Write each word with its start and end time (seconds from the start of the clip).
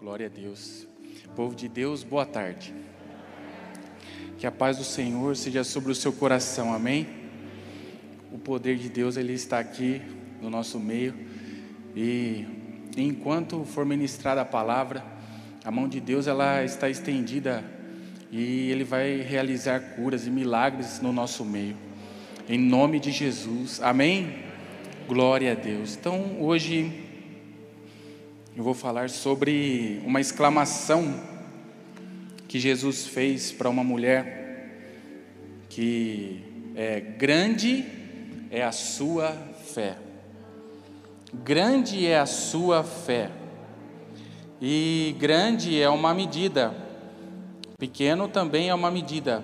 Glória 0.00 0.28
a 0.28 0.30
Deus. 0.30 0.88
Povo 1.36 1.54
de 1.54 1.68
Deus, 1.68 2.02
boa 2.02 2.24
tarde. 2.24 2.72
Que 4.38 4.46
a 4.46 4.50
paz 4.50 4.78
do 4.78 4.82
Senhor 4.82 5.36
seja 5.36 5.62
sobre 5.62 5.92
o 5.92 5.94
seu 5.94 6.10
coração, 6.10 6.72
amém? 6.72 7.06
O 8.32 8.38
poder 8.38 8.78
de 8.78 8.88
Deus, 8.88 9.18
ele 9.18 9.34
está 9.34 9.58
aqui 9.58 10.00
no 10.40 10.48
nosso 10.48 10.80
meio. 10.80 11.14
E 11.94 12.46
enquanto 12.96 13.62
for 13.66 13.84
ministrada 13.84 14.40
a 14.40 14.44
palavra, 14.46 15.04
a 15.62 15.70
mão 15.70 15.86
de 15.86 16.00
Deus 16.00 16.26
ela 16.26 16.64
está 16.64 16.88
estendida 16.88 17.62
e 18.32 18.70
ele 18.70 18.84
vai 18.84 19.20
realizar 19.20 19.80
curas 19.96 20.26
e 20.26 20.30
milagres 20.30 20.98
no 21.02 21.12
nosso 21.12 21.44
meio. 21.44 21.76
Em 22.48 22.58
nome 22.58 23.00
de 23.00 23.10
Jesus. 23.10 23.82
Amém. 23.82 24.44
Glória 25.06 25.52
a 25.52 25.54
Deus. 25.54 25.94
Então, 25.94 26.40
hoje 26.40 27.09
eu 28.60 28.64
vou 28.64 28.74
falar 28.74 29.08
sobre 29.08 30.02
uma 30.04 30.20
exclamação 30.20 31.18
que 32.46 32.60
Jesus 32.60 33.06
fez 33.06 33.50
para 33.50 33.70
uma 33.70 33.82
mulher 33.82 34.84
que 35.70 36.44
é 36.76 37.00
grande 37.00 37.86
é 38.50 38.62
a 38.62 38.70
sua 38.70 39.32
fé. 39.64 39.96
Grande 41.32 42.06
é 42.06 42.18
a 42.18 42.26
sua 42.26 42.84
fé. 42.84 43.30
E 44.60 45.16
grande 45.18 45.80
é 45.80 45.88
uma 45.88 46.12
medida. 46.12 46.74
Pequeno 47.78 48.28
também 48.28 48.68
é 48.68 48.74
uma 48.74 48.90
medida. 48.90 49.42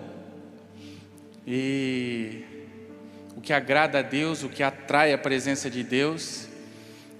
E 1.46 2.44
o 3.34 3.41
que 3.41 3.55
agrada 3.55 4.00
a 4.00 4.02
Deus, 4.02 4.42
o 4.42 4.50
que 4.50 4.62
atrai 4.62 5.14
a 5.14 5.19
presença 5.19 5.70
de 5.70 5.83
Deus, 5.83 6.45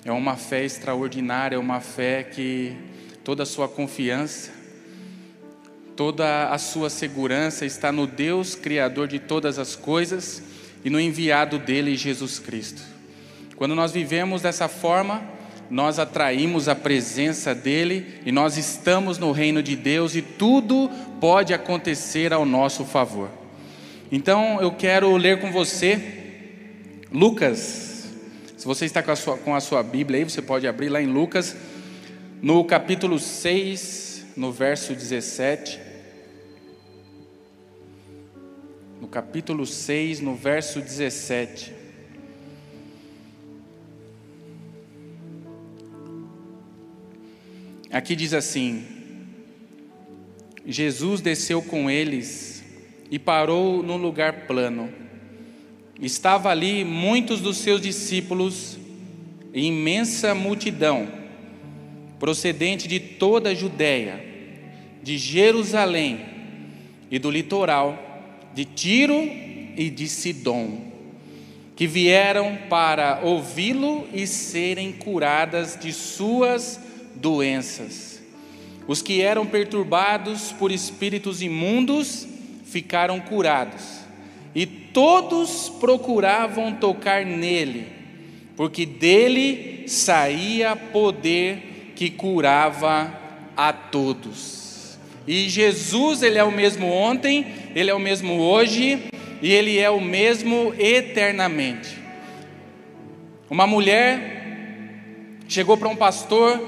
é 0.05 0.13
uma 0.13 0.37
fé 0.37 0.65
extraordinária, 0.65 1.57
é 1.57 1.59
uma 1.59 1.81
fé 1.81 2.23
que 2.23 2.77
toda 3.25 3.43
a 3.43 3.47
sua 3.47 3.69
confiança, 3.69 4.53
toda 5.97 6.49
a 6.51 6.59
sua 6.59 6.91
segurança 6.91 7.65
está 7.65 7.91
no 7.91 8.07
Deus 8.07 8.55
Criador 8.55 9.09
de 9.09 9.19
todas 9.19 9.59
as 9.59 9.75
coisas 9.75 10.43
e 10.85 10.91
no 10.91 11.01
enviado 11.01 11.59
dele, 11.59 11.97
Jesus 11.97 12.39
Cristo. 12.39 12.83
Quando 13.57 13.75
nós 13.75 13.91
vivemos 13.91 14.43
dessa 14.43 14.69
forma, 14.69 15.23
nós 15.71 15.99
atraímos 15.99 16.69
a 16.69 16.75
presença 16.75 17.55
dele 17.55 18.21
e 18.25 18.31
nós 18.31 18.57
estamos 18.57 19.19
no 19.19 19.33
reino 19.33 19.63
de 19.63 19.75
Deus 19.75 20.15
e 20.15 20.23
tudo 20.23 20.91
pode 21.21 21.53
acontecer 21.53 22.33
ao 22.33 22.45
nosso 22.45 22.85
favor. 22.85 23.29
Então 24.13 24.61
eu 24.61 24.71
quero 24.71 25.17
ler 25.17 25.41
com 25.41 25.51
você 25.51 26.01
Lucas 27.11 27.96
se 28.67 28.69
você 28.69 28.85
está 28.85 29.01
com 29.01 29.13
a, 29.13 29.17
sua, 29.17 29.39
com 29.39 29.55
a 29.55 29.61
sua 29.61 29.81
Bíblia 29.81 30.19
aí, 30.19 30.25
você 30.25 30.43
pode 30.43 30.67
abrir 30.67 30.89
lá 30.89 31.01
em 31.01 31.07
Lucas, 31.07 31.55
no 32.43 32.65
capítulo 32.65 33.17
6, 33.17 34.27
no 34.37 34.51
verso 34.51 34.93
17. 34.93 35.79
No 39.01 39.07
capítulo 39.07 39.65
6, 39.65 40.19
no 40.19 40.35
verso 40.35 40.81
17. 40.81 41.73
Aqui 47.93 48.17
diz 48.17 48.35
assim: 48.35 48.85
Jesus 50.67 51.21
desceu 51.21 51.63
com 51.63 51.89
eles 51.89 52.65
e 53.13 53.17
parou 53.17 53.81
num 53.81 53.97
lugar 53.97 54.49
plano. 54.49 55.06
Estava 56.01 56.51
ali 56.51 56.85
muitos 56.85 57.41
dos 57.41 57.57
seus 57.57 57.81
discípulos 57.81 58.79
imensa 59.55 60.35
multidão, 60.35 61.09
procedente 62.19 62.87
de 62.87 63.01
toda 63.01 63.51
a 63.51 63.55
Judéia, 63.55 64.23
de 65.03 65.17
Jerusalém 65.17 66.21
e 67.11 67.19
do 67.19 67.31
litoral, 67.31 68.51
de 68.55 68.67
Tiro 68.67 69.23
e 69.77 69.89
de 69.89 70.07
Sidom, 70.07 70.93
que 71.75 71.87
vieram 71.87 72.59
para 72.69 73.21
ouvi-lo 73.23 74.07
e 74.13 74.27
serem 74.27 74.93
curadas 74.93 75.79
de 75.81 75.95
suas 75.95 76.79
doenças. 77.15 78.23
Os 78.87 79.01
que 79.01 79.23
eram 79.23 79.47
perturbados 79.47 80.53
por 80.53 80.71
espíritos 80.71 81.41
imundos 81.41 82.29
ficaram 82.67 83.19
curados 83.19 84.06
todos 84.97 85.69
procuravam 85.69 86.73
tocar 86.73 87.23
nele, 87.23 87.87
porque 88.57 88.87
dele 88.87 89.87
saía 89.87 90.75
poder 90.75 91.93
que 91.95 92.09
curava 92.09 93.13
a 93.55 93.75
todos. 93.75 94.97
E 95.27 95.51
Jesus, 95.51 96.23
ele 96.23 96.39
é 96.39 96.45
o 96.45 96.51
mesmo 96.51 96.91
ontem, 96.91 97.47
ele 97.75 97.91
é 97.91 97.95
o 97.95 97.99
mesmo 97.99 98.41
hoje 98.41 99.03
e 99.43 99.53
ele 99.53 99.79
é 99.79 99.91
o 99.91 100.01
mesmo 100.01 100.73
eternamente. 100.79 101.99
Uma 103.51 103.67
mulher 103.67 105.43
chegou 105.47 105.77
para 105.77 105.91
um 105.91 105.97
pastor, 105.97 106.59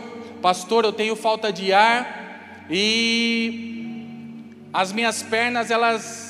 pastor, 0.42 0.84
eu 0.84 0.92
tenho 0.92 1.16
falta 1.16 1.50
de 1.50 1.72
ar 1.72 2.66
e 2.70 4.44
as 4.70 4.92
minhas 4.92 5.22
pernas 5.22 5.70
elas 5.70 6.27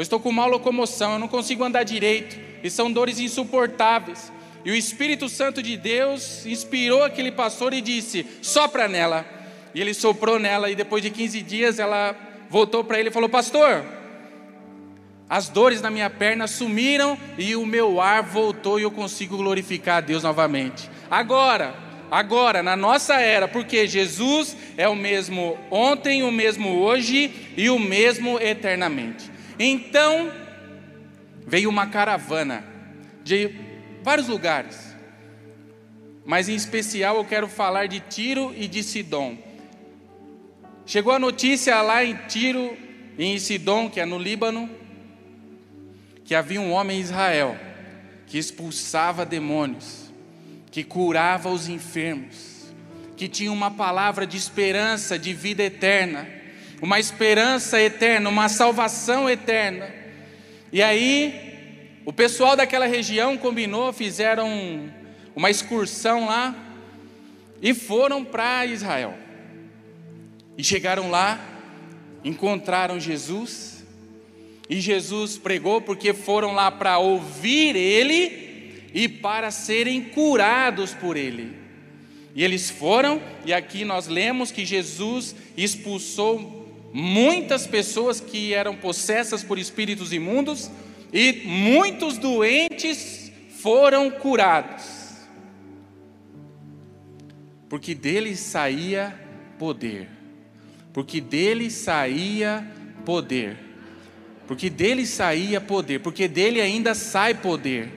eu 0.00 0.02
estou 0.02 0.18
com 0.18 0.32
mal 0.32 0.48
locomoção, 0.48 1.12
eu 1.12 1.18
não 1.18 1.28
consigo 1.28 1.62
andar 1.62 1.82
direito, 1.82 2.38
e 2.62 2.70
são 2.70 2.90
dores 2.90 3.20
insuportáveis. 3.20 4.32
E 4.64 4.70
o 4.70 4.74
Espírito 4.74 5.28
Santo 5.28 5.62
de 5.62 5.76
Deus 5.76 6.46
inspirou 6.46 7.04
aquele 7.04 7.30
pastor 7.30 7.74
e 7.74 7.82
disse: 7.82 8.24
sopra 8.40 8.88
nela. 8.88 9.26
E 9.74 9.80
ele 9.80 9.92
soprou 9.92 10.38
nela, 10.38 10.70
e 10.70 10.74
depois 10.74 11.02
de 11.02 11.10
15 11.10 11.42
dias 11.42 11.78
ela 11.78 12.16
voltou 12.48 12.82
para 12.82 12.98
ele 12.98 13.10
e 13.10 13.12
falou: 13.12 13.28
Pastor, 13.28 13.84
as 15.28 15.50
dores 15.50 15.82
na 15.82 15.90
minha 15.90 16.08
perna 16.08 16.46
sumiram 16.46 17.18
e 17.36 17.54
o 17.54 17.66
meu 17.66 18.00
ar 18.00 18.22
voltou 18.22 18.80
e 18.80 18.84
eu 18.84 18.90
consigo 18.90 19.36
glorificar 19.36 19.98
a 19.98 20.00
Deus 20.00 20.22
novamente. 20.22 20.90
Agora, 21.10 21.74
agora, 22.10 22.62
na 22.62 22.74
nossa 22.74 23.20
era, 23.20 23.46
porque 23.46 23.86
Jesus 23.86 24.56
é 24.78 24.88
o 24.88 24.96
mesmo 24.96 25.58
ontem, 25.70 26.22
o 26.22 26.32
mesmo 26.32 26.78
hoje 26.78 27.52
e 27.54 27.68
o 27.68 27.78
mesmo 27.78 28.40
eternamente. 28.40 29.39
Então, 29.62 30.32
veio 31.46 31.68
uma 31.68 31.86
caravana 31.86 32.64
de 33.22 33.54
vários 34.02 34.26
lugares, 34.26 34.96
mas 36.24 36.48
em 36.48 36.54
especial 36.54 37.18
eu 37.18 37.26
quero 37.26 37.46
falar 37.46 37.86
de 37.86 38.00
Tiro 38.00 38.54
e 38.56 38.66
de 38.66 38.82
Sidom. 38.82 39.36
Chegou 40.86 41.12
a 41.12 41.18
notícia 41.18 41.82
lá 41.82 42.02
em 42.02 42.16
Tiro 42.26 42.74
em 43.18 43.38
Sidom, 43.38 43.90
que 43.90 44.00
é 44.00 44.06
no 44.06 44.18
Líbano, 44.18 44.66
que 46.24 46.34
havia 46.34 46.58
um 46.58 46.72
homem 46.72 46.96
em 46.96 47.02
Israel 47.02 47.54
que 48.26 48.38
expulsava 48.38 49.26
demônios, 49.26 50.10
que 50.70 50.82
curava 50.82 51.50
os 51.50 51.68
enfermos, 51.68 52.72
que 53.14 53.28
tinha 53.28 53.52
uma 53.52 53.70
palavra 53.70 54.26
de 54.26 54.38
esperança, 54.38 55.18
de 55.18 55.34
vida 55.34 55.62
eterna 55.62 56.39
uma 56.80 56.98
esperança 56.98 57.80
eterna, 57.80 58.28
uma 58.28 58.48
salvação 58.48 59.28
eterna. 59.28 59.92
E 60.72 60.82
aí, 60.82 62.00
o 62.04 62.12
pessoal 62.12 62.56
daquela 62.56 62.86
região 62.86 63.36
combinou, 63.36 63.92
fizeram 63.92 64.90
uma 65.34 65.50
excursão 65.50 66.26
lá 66.26 66.54
e 67.60 67.74
foram 67.74 68.24
para 68.24 68.64
Israel. 68.66 69.14
E 70.56 70.64
chegaram 70.64 71.10
lá, 71.10 71.38
encontraram 72.24 72.98
Jesus, 72.98 73.84
e 74.68 74.80
Jesus 74.80 75.36
pregou 75.36 75.80
porque 75.80 76.14
foram 76.14 76.52
lá 76.52 76.70
para 76.70 76.98
ouvir 76.98 77.74
ele 77.76 78.88
e 78.94 79.08
para 79.08 79.50
serem 79.50 80.00
curados 80.00 80.94
por 80.94 81.16
ele. 81.16 81.56
E 82.34 82.44
eles 82.44 82.70
foram, 82.70 83.20
e 83.44 83.52
aqui 83.52 83.84
nós 83.84 84.06
lemos 84.06 84.52
que 84.52 84.64
Jesus 84.64 85.34
expulsou 85.56 86.59
muitas 86.92 87.66
pessoas 87.66 88.20
que 88.20 88.52
eram 88.52 88.76
possessas 88.76 89.42
por 89.42 89.58
espíritos 89.58 90.12
imundos 90.12 90.70
e 91.12 91.42
muitos 91.44 92.18
doentes 92.18 93.32
foram 93.60 94.10
curados. 94.10 94.84
Porque 97.68 97.94
dele 97.94 98.36
saía 98.36 99.14
poder. 99.58 100.08
Porque 100.92 101.20
dele 101.20 101.70
saía 101.70 102.68
poder. 103.04 103.70
Porque 104.50 104.68
dele 104.68 105.06
saía 105.06 105.60
poder, 105.60 106.00
porque 106.02 106.26
dele 106.26 106.60
ainda 106.60 106.92
sai 106.92 107.34
poder. 107.34 107.88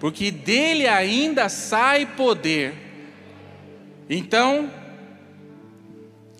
Porque 0.00 0.30
dele 0.30 0.88
ainda 0.88 1.50
sai 1.50 2.06
poder. 2.06 2.72
Então, 4.08 4.70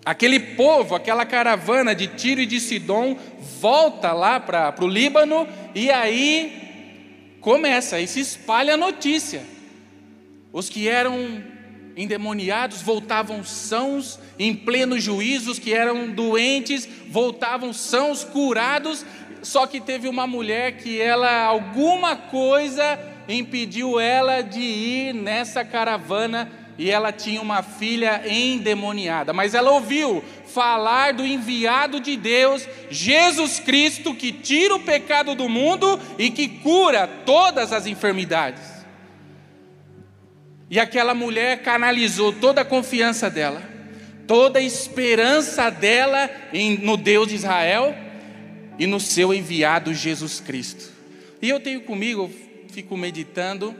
Aquele 0.03 0.39
povo, 0.39 0.95
aquela 0.95 1.25
caravana 1.25 1.93
de 1.93 2.07
Tiro 2.07 2.41
e 2.41 2.45
de 2.45 2.59
Sidom, 2.59 3.15
volta 3.59 4.11
lá 4.11 4.39
para 4.39 4.73
o 4.83 4.87
Líbano 4.87 5.47
e 5.75 5.91
aí 5.91 7.37
começa, 7.39 7.97
aí 7.97 8.07
se 8.07 8.19
espalha 8.19 8.73
a 8.73 8.77
notícia. 8.77 9.43
Os 10.51 10.69
que 10.69 10.87
eram 10.87 11.43
endemoniados 11.95 12.81
voltavam 12.81 13.43
sãos, 13.43 14.19
em 14.39 14.55
pleno 14.55 14.99
juízo, 14.99 15.51
os 15.51 15.59
que 15.59 15.73
eram 15.73 16.09
doentes 16.09 16.87
voltavam 17.07 17.71
sãos, 17.71 18.23
curados. 18.23 19.05
Só 19.43 19.67
que 19.67 19.79
teve 19.79 20.07
uma 20.07 20.25
mulher 20.25 20.77
que 20.77 20.99
ela, 20.99 21.43
alguma 21.45 22.15
coisa 22.15 22.99
impediu 23.27 23.99
ela 23.99 24.41
de 24.41 24.59
ir 24.59 25.13
nessa 25.13 25.63
caravana 25.63 26.60
e 26.77 26.89
ela 26.89 27.11
tinha 27.11 27.41
uma 27.41 27.61
filha 27.61 28.21
endemoniada. 28.25 29.33
Mas 29.33 29.53
ela 29.53 29.71
ouviu 29.71 30.23
falar 30.45 31.13
do 31.13 31.25
enviado 31.25 31.99
de 31.99 32.17
Deus, 32.17 32.67
Jesus 32.89 33.59
Cristo, 33.59 34.13
que 34.13 34.31
tira 34.31 34.75
o 34.75 34.79
pecado 34.79 35.35
do 35.35 35.47
mundo 35.47 35.99
e 36.17 36.29
que 36.29 36.47
cura 36.47 37.07
todas 37.07 37.71
as 37.71 37.85
enfermidades. 37.85 38.63
E 40.69 40.79
aquela 40.79 41.13
mulher 41.13 41.61
canalizou 41.63 42.31
toda 42.31 42.61
a 42.61 42.65
confiança 42.65 43.29
dela, 43.29 43.61
toda 44.25 44.59
a 44.59 44.63
esperança 44.63 45.69
dela 45.69 46.29
em, 46.53 46.77
no 46.77 46.95
Deus 46.95 47.27
de 47.27 47.35
Israel 47.35 47.95
e 48.79 48.87
no 48.87 48.99
seu 48.99 49.33
enviado 49.33 49.93
Jesus 49.93 50.39
Cristo. 50.39 50.89
E 51.41 51.49
eu 51.49 51.59
tenho 51.59 51.81
comigo, 51.81 52.31
fico 52.71 52.95
meditando, 52.95 53.75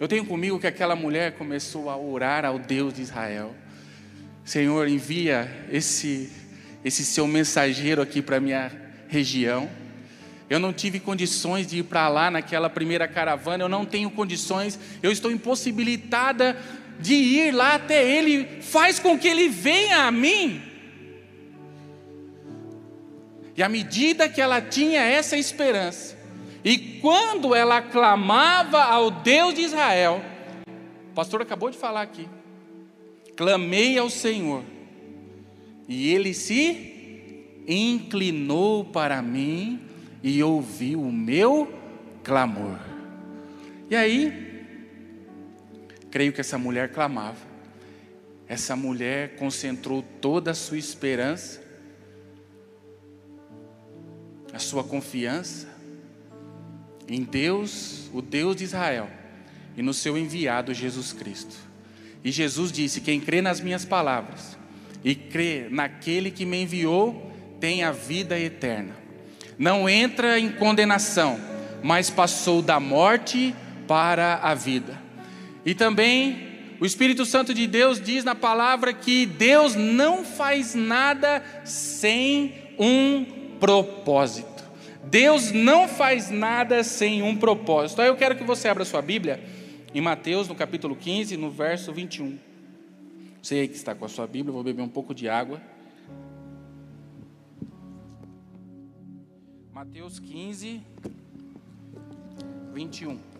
eu 0.00 0.08
tenho 0.08 0.24
comigo 0.24 0.58
que 0.58 0.66
aquela 0.66 0.96
mulher 0.96 1.32
começou 1.32 1.88
a 1.88 1.96
orar 1.96 2.44
ao 2.44 2.58
Deus 2.58 2.94
de 2.94 3.02
Israel. 3.02 3.54
Senhor, 4.44 4.88
envia 4.88 5.66
esse, 5.70 6.30
esse 6.84 7.04
seu 7.04 7.26
mensageiro 7.26 8.02
aqui 8.02 8.20
para 8.20 8.40
minha 8.40 8.72
região. 9.08 9.70
Eu 10.50 10.58
não 10.58 10.72
tive 10.72 11.00
condições 11.00 11.66
de 11.66 11.78
ir 11.78 11.84
para 11.84 12.08
lá 12.08 12.30
naquela 12.30 12.68
primeira 12.68 13.08
caravana, 13.08 13.64
eu 13.64 13.68
não 13.68 13.86
tenho 13.86 14.10
condições, 14.10 14.78
eu 15.02 15.10
estou 15.10 15.30
impossibilitada 15.30 16.56
de 17.00 17.14
ir 17.14 17.52
lá 17.52 17.76
até 17.76 18.04
ele. 18.04 18.60
Faz 18.60 18.98
com 18.98 19.18
que 19.18 19.28
ele 19.28 19.48
venha 19.48 20.04
a 20.04 20.10
mim. 20.10 20.60
E 23.56 23.62
à 23.62 23.68
medida 23.68 24.28
que 24.28 24.40
ela 24.40 24.60
tinha 24.60 25.00
essa 25.00 25.36
esperança, 25.36 26.13
e 26.64 26.78
quando 26.78 27.54
ela 27.54 27.82
clamava 27.82 28.82
ao 28.82 29.10
Deus 29.10 29.52
de 29.52 29.60
Israel, 29.60 30.22
o 31.10 31.14
pastor 31.14 31.42
acabou 31.42 31.70
de 31.70 31.76
falar 31.76 32.00
aqui, 32.00 32.26
clamei 33.36 33.98
ao 33.98 34.08
Senhor, 34.08 34.64
e 35.86 36.10
ele 36.10 36.32
se 36.32 37.60
inclinou 37.68 38.82
para 38.82 39.20
mim 39.20 39.78
e 40.22 40.42
ouviu 40.42 41.02
o 41.02 41.12
meu 41.12 41.70
clamor. 42.22 42.78
E 43.90 43.94
aí, 43.94 44.64
creio 46.10 46.32
que 46.32 46.40
essa 46.40 46.56
mulher 46.56 46.90
clamava. 46.92 47.52
Essa 48.48 48.74
mulher 48.74 49.36
concentrou 49.36 50.02
toda 50.20 50.52
a 50.52 50.54
sua 50.54 50.78
esperança, 50.78 51.62
a 54.52 54.58
sua 54.58 54.84
confiança 54.84 55.73
em 57.08 57.22
Deus, 57.22 58.10
o 58.12 58.22
Deus 58.22 58.56
de 58.56 58.64
Israel, 58.64 59.08
e 59.76 59.82
no 59.82 59.92
seu 59.92 60.16
enviado 60.16 60.72
Jesus 60.72 61.12
Cristo. 61.12 61.54
E 62.24 62.30
Jesus 62.30 62.72
disse: 62.72 63.00
Quem 63.00 63.20
crê 63.20 63.42
nas 63.42 63.60
minhas 63.60 63.84
palavras 63.84 64.56
e 65.04 65.14
crê 65.14 65.66
naquele 65.70 66.30
que 66.30 66.46
me 66.46 66.62
enviou, 66.62 67.30
tem 67.60 67.84
a 67.84 67.92
vida 67.92 68.38
eterna. 68.38 68.96
Não 69.58 69.88
entra 69.88 70.38
em 70.38 70.50
condenação, 70.50 71.38
mas 71.82 72.08
passou 72.08 72.62
da 72.62 72.80
morte 72.80 73.54
para 73.86 74.36
a 74.36 74.54
vida. 74.54 74.98
E 75.64 75.74
também 75.74 76.54
o 76.80 76.86
Espírito 76.86 77.24
Santo 77.24 77.54
de 77.54 77.66
Deus 77.66 78.00
diz 78.00 78.24
na 78.24 78.34
palavra 78.34 78.92
que 78.92 79.26
Deus 79.26 79.74
não 79.74 80.24
faz 80.24 80.74
nada 80.74 81.42
sem 81.64 82.54
um 82.78 83.24
propósito. 83.60 84.53
Deus 85.10 85.52
não 85.52 85.88
faz 85.88 86.30
nada 86.30 86.82
sem 86.82 87.22
um 87.22 87.36
propósito. 87.36 88.02
Aí 88.02 88.08
eu 88.08 88.16
quero 88.16 88.36
que 88.36 88.44
você 88.44 88.68
abra 88.68 88.84
sua 88.84 89.02
Bíblia 89.02 89.42
em 89.94 90.00
Mateus, 90.00 90.48
no 90.48 90.54
capítulo 90.54 90.96
15, 90.96 91.36
no 91.36 91.50
verso 91.50 91.92
21. 91.92 92.38
Você 93.40 93.56
aí 93.56 93.68
que 93.68 93.76
está 93.76 93.94
com 93.94 94.04
a 94.04 94.08
sua 94.08 94.26
Bíblia, 94.26 94.52
vou 94.52 94.62
beber 94.62 94.82
um 94.82 94.88
pouco 94.88 95.14
de 95.14 95.28
água. 95.28 95.60
Mateus 99.72 100.18
15, 100.18 100.80
21. 102.72 103.33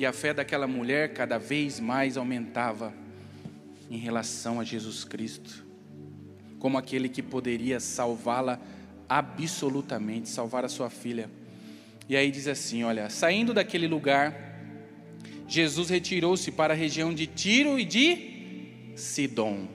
E 0.00 0.06
a 0.06 0.14
fé 0.14 0.32
daquela 0.32 0.66
mulher 0.66 1.12
cada 1.12 1.36
vez 1.36 1.78
mais 1.78 2.16
aumentava 2.16 2.94
em 3.90 3.98
relação 3.98 4.58
a 4.58 4.64
Jesus 4.64 5.04
Cristo, 5.04 5.62
como 6.58 6.78
aquele 6.78 7.06
que 7.06 7.22
poderia 7.22 7.78
salvá-la 7.78 8.58
absolutamente, 9.06 10.30
salvar 10.30 10.64
a 10.64 10.70
sua 10.70 10.88
filha. 10.88 11.28
E 12.08 12.16
aí 12.16 12.30
diz 12.30 12.48
assim: 12.48 12.82
olha, 12.82 13.10
saindo 13.10 13.52
daquele 13.52 13.86
lugar, 13.86 14.34
Jesus 15.46 15.90
retirou-se 15.90 16.50
para 16.50 16.72
a 16.72 16.76
região 16.76 17.12
de 17.12 17.26
Tiro 17.26 17.78
e 17.78 17.84
de 17.84 18.94
Sidom. 18.96 19.68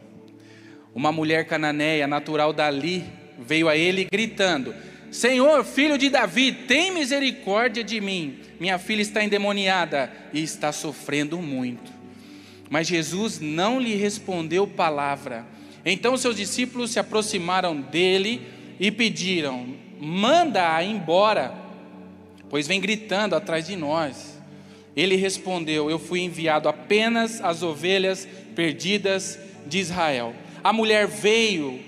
Uma 0.96 1.12
mulher 1.12 1.46
cananeia, 1.46 2.08
natural 2.08 2.52
dali, 2.52 3.06
veio 3.38 3.70
a 3.70 3.78
ele 3.78 4.08
gritando: 4.12 4.74
Senhor, 5.16 5.64
filho 5.64 5.98
de 5.98 6.10
Davi, 6.10 6.52
tem 6.52 6.92
misericórdia 6.92 7.82
de 7.82 8.02
mim. 8.02 8.38
Minha 8.60 8.78
filha 8.78 9.02
está 9.02 9.24
endemoniada 9.24 10.12
e 10.34 10.44
está 10.44 10.74
sofrendo 10.74 11.42
muito. 11.42 11.90
Mas 12.70 12.88
Jesus 12.88 13.40
não 13.40 13.80
lhe 13.80 13.96
respondeu 13.96 14.68
palavra. 14.68 15.46
Então 15.86 16.18
seus 16.18 16.36
discípulos 16.36 16.92
se 16.92 17.00
aproximaram 17.00 17.80
dele 17.80 18.42
e 18.78 18.92
pediram: 18.92 19.74
Manda-a 20.02 20.84
embora, 20.84 21.56
pois 22.50 22.68
vem 22.68 22.82
gritando 22.82 23.38
atrás 23.38 23.66
de 23.68 23.78
nós. 23.78 24.38
Ele 24.98 25.16
respondeu: 25.16 25.90
Eu 25.90 25.98
fui 25.98 26.20
enviado 26.20 26.68
apenas 26.68 27.40
às 27.40 27.64
ovelhas 27.64 28.28
perdidas 28.54 29.40
de 29.66 29.80
Israel. 29.80 30.36
A 30.62 30.74
mulher 30.74 31.08
veio, 31.08 31.80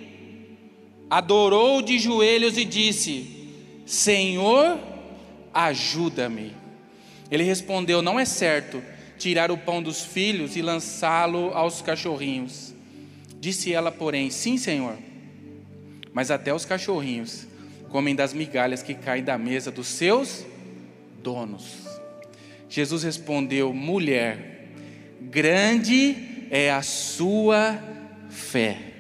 adorou 1.10 1.82
de 1.82 2.00
joelhos 2.00 2.58
e 2.58 2.66
disse: 2.66 3.50
Senhor, 3.86 4.80
ajuda-me. 5.54 6.54
Ele 7.32 7.44
respondeu: 7.44 8.02
Não 8.02 8.20
é 8.20 8.26
certo 8.26 8.82
tirar 9.18 9.52
o 9.52 9.58
pão 9.58 9.82
dos 9.82 10.04
filhos 10.04 10.56
e 10.56 10.62
lançá-lo 10.62 11.52
aos 11.54 11.82
cachorrinhos. 11.82 12.74
Disse 13.40 13.74
ela, 13.74 13.92
porém: 13.92 14.30
Sim, 14.30 14.58
senhor. 14.58 14.98
Mas 16.14 16.32
até 16.32 16.54
os 16.54 16.66
cachorrinhos 16.66 17.48
comem 17.90 18.16
das 18.16 18.34
migalhas 18.34 18.82
que 18.82 18.94
caem 18.94 19.24
da 19.24 19.38
mesa 19.38 19.72
dos 19.72 19.88
seus 19.88 20.46
donos. 21.24 21.88
Jesus 22.70 23.04
respondeu: 23.04 23.74
Mulher, 23.74 24.70
grande 25.22 26.48
é 26.50 26.72
a 26.72 26.82
sua 26.82 27.80
fé. 28.30 28.97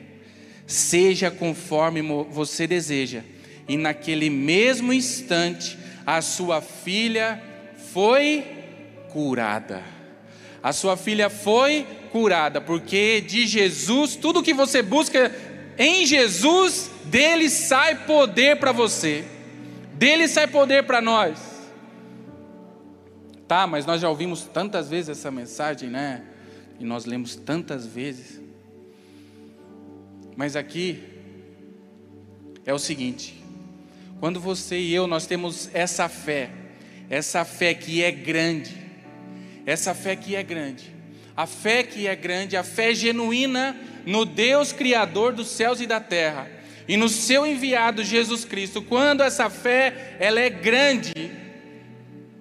Seja 0.67 1.31
conforme 1.31 2.01
você 2.29 2.67
deseja. 2.67 3.23
E 3.67 3.77
naquele 3.77 4.29
mesmo 4.29 4.93
instante, 4.93 5.79
a 6.05 6.21
sua 6.21 6.61
filha 6.61 7.41
foi 7.93 8.45
curada. 9.09 9.81
A 10.61 10.73
sua 10.73 10.97
filha 10.97 11.29
foi 11.29 11.87
curada, 12.11 12.59
porque 12.59 13.21
de 13.21 13.47
Jesus, 13.47 14.15
tudo 14.15 14.43
que 14.43 14.53
você 14.53 14.81
busca 14.81 15.33
em 15.77 16.05
Jesus, 16.05 16.91
dele 17.05 17.49
sai 17.49 18.05
poder 18.05 18.57
para 18.57 18.71
você, 18.71 19.23
dele 19.93 20.27
sai 20.27 20.47
poder 20.47 20.83
para 20.83 20.99
nós. 20.99 21.39
Tá, 23.47 23.65
mas 23.65 23.85
nós 23.85 24.01
já 24.01 24.09
ouvimos 24.09 24.43
tantas 24.43 24.89
vezes 24.89 25.09
essa 25.09 25.31
mensagem, 25.31 25.89
né? 25.89 26.23
E 26.79 26.83
nós 26.83 27.05
lemos 27.05 27.35
tantas 27.35 27.85
vezes. 27.85 28.41
Mas 30.37 30.55
aqui 30.55 31.03
é 32.63 32.71
o 32.71 32.77
seguinte: 32.77 33.43
quando 34.19 34.39
você 34.39 34.77
e 34.77 34.93
eu 34.93 35.07
nós 35.07 35.25
temos 35.25 35.67
essa 35.73 36.07
fé, 36.07 36.51
essa 37.09 37.43
fé 37.43 37.73
que 37.73 38.03
é 38.03 38.11
grande, 38.11 38.77
essa 39.65 39.95
fé 39.95 40.15
que 40.15 40.35
é 40.35 40.43
grande, 40.43 40.93
a 41.35 41.47
fé 41.47 41.81
que 41.81 42.05
é 42.05 42.15
grande, 42.15 42.55
a 42.55 42.63
fé 42.63 42.93
genuína 42.93 43.75
no 44.05 44.25
Deus 44.25 44.71
Criador 44.71 45.33
dos 45.33 45.47
céus 45.47 45.81
e 45.81 45.87
da 45.87 45.99
terra 45.99 46.47
e 46.87 46.95
no 46.95 47.09
seu 47.09 47.45
enviado 47.45 48.03
Jesus 48.03 48.45
Cristo. 48.45 48.79
Quando 48.81 49.23
essa 49.23 49.49
fé 49.49 50.15
ela 50.19 50.39
é 50.39 50.51
grande, 50.51 51.31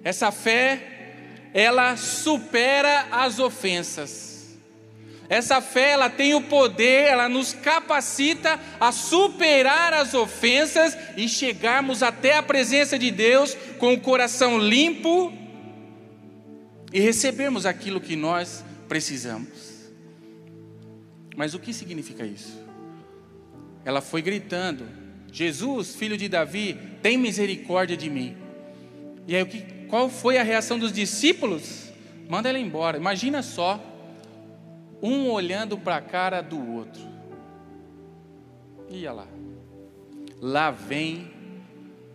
essa 0.03 0.31
fé 0.31 0.83
ela 1.51 1.97
supera 1.97 3.07
as 3.09 3.39
ofensas. 3.39 4.36
Essa 5.29 5.59
fé, 5.59 5.91
ela 5.91 6.09
tem 6.09 6.33
o 6.33 6.41
poder, 6.41 7.07
ela 7.07 7.27
nos 7.27 7.53
capacita 7.53 8.59
a 8.79 8.91
superar 8.91 9.93
as 9.93 10.13
ofensas 10.13 10.97
e 11.17 11.27
chegarmos 11.27 12.01
até 12.01 12.37
a 12.37 12.43
presença 12.43 12.97
de 12.97 13.11
Deus 13.11 13.55
com 13.77 13.93
o 13.93 13.99
coração 13.99 14.57
limpo 14.57 15.33
e 16.93 16.99
recebermos 16.99 17.65
aquilo 17.65 17.99
que 17.99 18.15
nós 18.15 18.63
precisamos. 18.87 19.91
Mas 21.35 21.53
o 21.53 21.59
que 21.59 21.73
significa 21.73 22.25
isso? 22.25 22.57
Ela 23.83 23.99
foi 23.99 24.21
gritando: 24.21 24.87
Jesus, 25.31 25.93
filho 25.95 26.17
de 26.17 26.29
Davi, 26.29 26.79
tem 27.01 27.17
misericórdia 27.17 27.97
de 27.97 28.09
mim. 28.09 28.35
E 29.27 29.35
aí, 29.35 29.45
qual 29.89 30.09
foi 30.09 30.37
a 30.37 30.43
reação 30.43 30.79
dos 30.79 30.93
discípulos? 30.93 31.91
Manda 32.29 32.47
ela 32.47 32.57
embora. 32.57 32.97
Imagina 32.97 33.43
só 33.43 33.96
um 35.01 35.29
olhando 35.29 35.77
para 35.77 35.97
a 35.97 36.01
cara 36.01 36.41
do 36.41 36.59
outro. 36.73 37.01
Ia 38.89 39.11
lá. 39.11 39.27
Lá 40.41 40.71
vem 40.71 41.31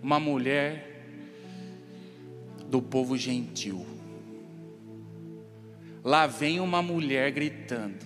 uma 0.02 0.18
mulher 0.18 1.06
do 2.66 2.80
povo 2.80 3.16
gentil. 3.16 3.86
Lá 6.02 6.26
vem 6.26 6.58
uma 6.60 6.82
mulher 6.82 7.30
gritando. 7.30 8.04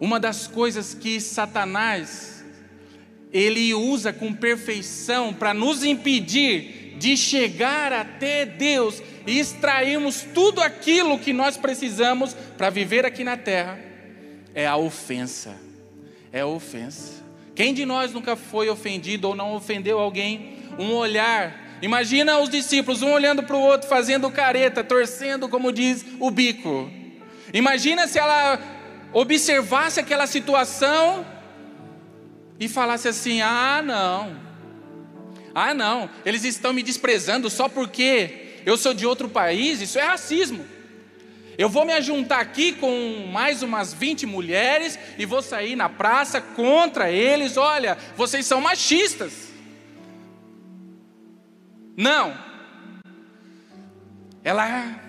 Uma 0.00 0.20
das 0.20 0.46
coisas 0.46 0.94
que 0.94 1.20
Satanás 1.20 2.44
ele 3.32 3.74
usa 3.74 4.12
com 4.12 4.32
perfeição 4.32 5.34
para 5.34 5.52
nos 5.52 5.82
impedir 5.82 6.83
de 7.04 7.18
chegar 7.18 7.92
até 7.92 8.46
Deus 8.46 9.02
e 9.26 9.38
extrairmos 9.38 10.22
tudo 10.32 10.62
aquilo 10.62 11.18
que 11.18 11.34
nós 11.34 11.54
precisamos 11.54 12.34
para 12.56 12.70
viver 12.70 13.04
aqui 13.04 13.22
na 13.22 13.36
terra, 13.36 13.78
é 14.54 14.66
a 14.66 14.78
ofensa. 14.78 15.54
É 16.32 16.40
a 16.40 16.46
ofensa. 16.46 17.22
Quem 17.54 17.74
de 17.74 17.84
nós 17.84 18.14
nunca 18.14 18.36
foi 18.36 18.70
ofendido 18.70 19.28
ou 19.28 19.34
não 19.34 19.54
ofendeu 19.54 19.98
alguém? 19.98 20.56
Um 20.78 20.94
olhar. 20.94 21.76
Imagina 21.82 22.38
os 22.38 22.48
discípulos, 22.48 23.02
um 23.02 23.12
olhando 23.12 23.42
para 23.42 23.54
o 23.54 23.60
outro, 23.60 23.86
fazendo 23.86 24.30
careta, 24.30 24.82
torcendo, 24.82 25.46
como 25.46 25.70
diz 25.70 26.06
o 26.18 26.30
bico. 26.30 26.90
Imagina 27.52 28.08
se 28.08 28.18
ela 28.18 28.58
observasse 29.12 30.00
aquela 30.00 30.26
situação 30.26 31.22
e 32.58 32.66
falasse 32.66 33.08
assim: 33.08 33.42
ah, 33.42 33.82
não, 33.84 34.34
ah, 35.54 35.72
não, 35.72 36.10
eles 36.24 36.44
estão 36.44 36.72
me 36.72 36.82
desprezando 36.82 37.48
só 37.48 37.68
porque 37.68 38.60
eu 38.66 38.76
sou 38.76 38.92
de 38.92 39.06
outro 39.06 39.28
país, 39.28 39.80
isso 39.80 39.98
é 39.98 40.02
racismo. 40.02 40.66
Eu 41.56 41.68
vou 41.68 41.84
me 41.84 41.92
ajuntar 41.92 42.40
aqui 42.40 42.72
com 42.72 43.28
mais 43.32 43.62
umas 43.62 43.92
20 43.92 44.26
mulheres 44.26 44.98
e 45.16 45.24
vou 45.24 45.40
sair 45.40 45.76
na 45.76 45.88
praça 45.88 46.40
contra 46.40 47.10
eles. 47.10 47.56
Olha, 47.56 47.96
vocês 48.16 48.44
são 48.44 48.60
machistas. 48.60 49.52
Não. 51.96 52.36
Ela, 54.42 55.00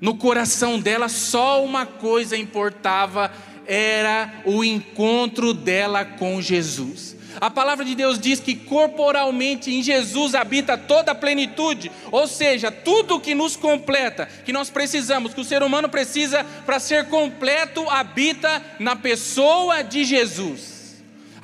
no 0.00 0.16
coração 0.16 0.78
dela, 0.78 1.08
só 1.08 1.64
uma 1.64 1.84
coisa 1.84 2.36
importava: 2.36 3.32
era 3.66 4.42
o 4.44 4.62
encontro 4.62 5.52
dela 5.52 6.04
com 6.04 6.40
Jesus. 6.40 7.13
A 7.40 7.50
palavra 7.50 7.84
de 7.84 7.94
Deus 7.94 8.18
diz 8.18 8.40
que 8.40 8.54
corporalmente 8.54 9.70
em 9.70 9.82
Jesus 9.82 10.34
habita 10.34 10.78
toda 10.78 11.12
a 11.12 11.14
plenitude, 11.14 11.90
ou 12.10 12.26
seja, 12.26 12.70
tudo 12.70 13.20
que 13.20 13.34
nos 13.34 13.56
completa, 13.56 14.28
que 14.44 14.52
nós 14.52 14.70
precisamos, 14.70 15.34
que 15.34 15.40
o 15.40 15.44
ser 15.44 15.62
humano 15.62 15.88
precisa 15.88 16.44
para 16.64 16.78
ser 16.78 17.08
completo, 17.08 17.88
habita 17.90 18.62
na 18.78 18.96
pessoa 18.96 19.82
de 19.82 20.04
Jesus. 20.04 20.74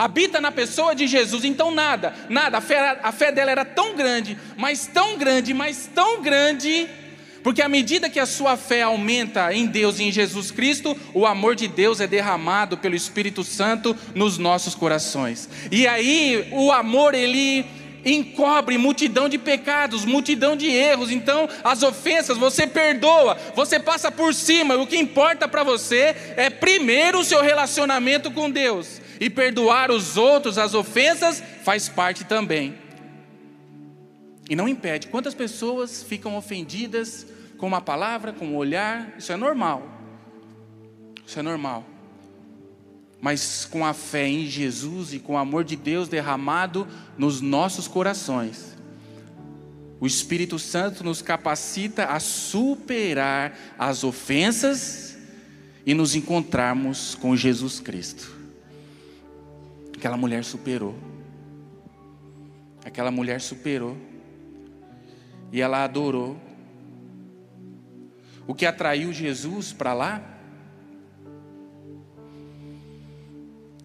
Habita 0.01 0.41
na 0.41 0.51
pessoa 0.51 0.95
de 0.95 1.07
Jesus, 1.07 1.45
então 1.45 1.71
nada, 1.71 2.15
nada, 2.31 2.57
a 2.57 2.61
fé, 2.63 2.99
a 3.03 3.13
fé 3.13 3.31
dela 3.31 3.51
era 3.51 3.67
tão 3.67 3.95
grande, 3.95 4.39
mas 4.57 4.87
tão 4.87 5.19
grande, 5.19 5.53
mas 5.53 5.91
tão 5.95 6.23
grande, 6.23 6.89
porque 7.43 7.63
à 7.63 7.69
medida 7.69 8.11
que 8.11 8.21
a 8.21 8.27
sua 8.27 8.57
fé 8.57 8.83
aumenta 8.83 9.53
em 9.53 9.67
Deus 9.67 9.99
e 9.99 10.05
em 10.05 10.13
Jesus 10.13 10.51
Cristo, 10.51 10.97
o 11.15 11.27
amor 11.27 11.55
de 11.55 11.67
Deus 11.67 12.01
é 12.01 12.07
derramado 12.07 12.77
pelo 12.77 12.95
Espírito 12.95 13.43
Santo 13.43 13.97
nos 14.15 14.39
nossos 14.39 14.75
corações. 14.75 15.49
E 15.71 15.87
aí 15.87 16.49
o 16.53 16.71
amor 16.71 17.15
ele 17.15 17.65
encobre 18.05 18.79
multidão 18.79 19.29
de 19.29 19.39
pecados, 19.39 20.05
multidão 20.05 20.57
de 20.57 20.67
erros. 20.67 21.11
Então, 21.11 21.49
as 21.63 21.83
ofensas 21.83 22.39
você 22.39 22.67
perdoa, 22.67 23.37
você 23.55 23.79
passa 23.79 24.11
por 24.11 24.35
cima. 24.35 24.77
O 24.77 24.87
que 24.87 24.97
importa 24.97 25.49
para 25.49 25.63
você 25.63 26.15
é 26.37 26.51
primeiro 26.51 27.21
o 27.21 27.25
seu 27.25 27.43
relacionamento 27.43 28.31
com 28.31 28.51
Deus. 28.51 29.01
E 29.21 29.29
perdoar 29.29 29.91
os 29.91 30.17
outros 30.17 30.57
as 30.57 30.75
ofensas 30.75 31.43
faz 31.63 31.89
parte 31.89 32.25
também. 32.25 32.75
E 34.51 34.57
não 34.57 34.69
impede. 34.69 35.07
Quantas 35.07 35.33
pessoas 35.33 36.03
ficam 36.03 36.37
ofendidas 36.37 37.25
com 37.57 37.69
uma 37.69 37.81
palavra, 37.81 38.33
com 38.33 38.47
um 38.47 38.57
olhar? 38.57 39.15
Isso 39.17 39.31
é 39.31 39.37
normal. 39.37 39.89
Isso 41.25 41.39
é 41.39 41.43
normal. 41.43 41.87
Mas 43.21 43.65
com 43.65 43.87
a 43.87 43.95
fé 43.95 44.27
em 44.27 44.47
Jesus 44.47 45.13
e 45.15 45.21
com 45.21 45.35
o 45.35 45.39
amor 45.39 45.63
de 45.63 45.77
Deus 45.77 46.09
derramado 46.09 46.89
nos 47.17 47.41
nossos 47.41 47.87
corações, 47.87 48.77
o 50.01 50.07
Espírito 50.07 50.59
Santo 50.59 51.05
nos 51.05 51.23
capacita 51.23 52.07
a 52.07 52.19
superar 52.19 53.57
as 53.79 54.03
ofensas 54.03 55.17
e 55.87 55.95
nos 55.95 56.17
encontrarmos 56.17 57.15
com 57.15 57.37
Jesus 57.37 57.79
Cristo. 57.79 58.35
Aquela 59.95 60.17
mulher 60.17 60.43
superou. 60.43 60.97
Aquela 62.85 63.13
mulher 63.13 63.41
superou. 63.41 64.10
E 65.53 65.61
ela 65.61 65.85
adorou. 65.85 66.37
O 68.47 68.55
que 68.55 68.67
atraiu 68.67 69.13
Jesus 69.13 69.73
para 69.73 69.93
lá? 69.93 70.23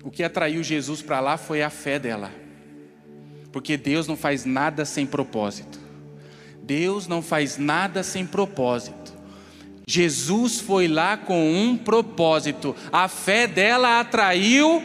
O 0.04 0.12
que 0.12 0.24
atraiu 0.24 0.62
Jesus 0.64 1.02
para 1.02 1.20
lá 1.20 1.38
foi 1.38 1.64
a 1.64 1.70
fé 1.70 1.98
dela. 1.98 2.32
Porque 3.52 3.78
Deus 3.78 4.08
não 4.08 4.16
faz 4.16 4.46
nada 4.46 4.86
sem 4.86 5.06
propósito. 5.06 5.80
Deus 6.62 7.08
não 7.08 7.22
faz 7.22 7.58
nada 7.58 8.04
sem 8.04 8.26
propósito. 8.26 9.14
Jesus 9.88 10.60
foi 10.60 10.88
lá 10.88 11.16
com 11.16 11.54
um 11.54 11.78
propósito. 11.78 12.76
A 12.92 13.08
fé 13.08 13.48
dela 13.48 14.00
atraiu 14.00 14.82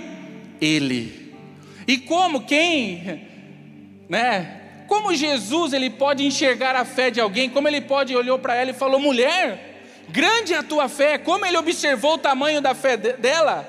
ele. 0.61 1.35
E 1.87 1.99
como 1.99 2.45
quem, 2.47 3.27
né? 4.09 4.60
Como 4.91 5.15
Jesus 5.15 5.73
ele 5.73 5.89
pode 5.89 6.27
enxergar 6.27 6.75
a 6.75 6.85
fé 6.85 7.13
de 7.13 7.21
alguém? 7.21 7.49
Como 7.49 7.69
ele 7.69 7.81
pode 7.81 8.17
olhou 8.17 8.41
para 8.41 8.57
ela 8.57 8.73
e 8.73 8.75
falou: 8.75 8.99
"Mulher, 8.99 9.85
grande 10.09 10.53
é 10.53 10.57
a 10.57 10.65
tua 10.65 10.89
fé". 10.89 11.17
Como 11.17 11.47
ele 11.47 11.57
observou 11.57 12.15
o 12.15 12.19
tamanho 12.19 12.61
da 12.61 12.75
fé 12.75 12.97
dela? 12.97 13.65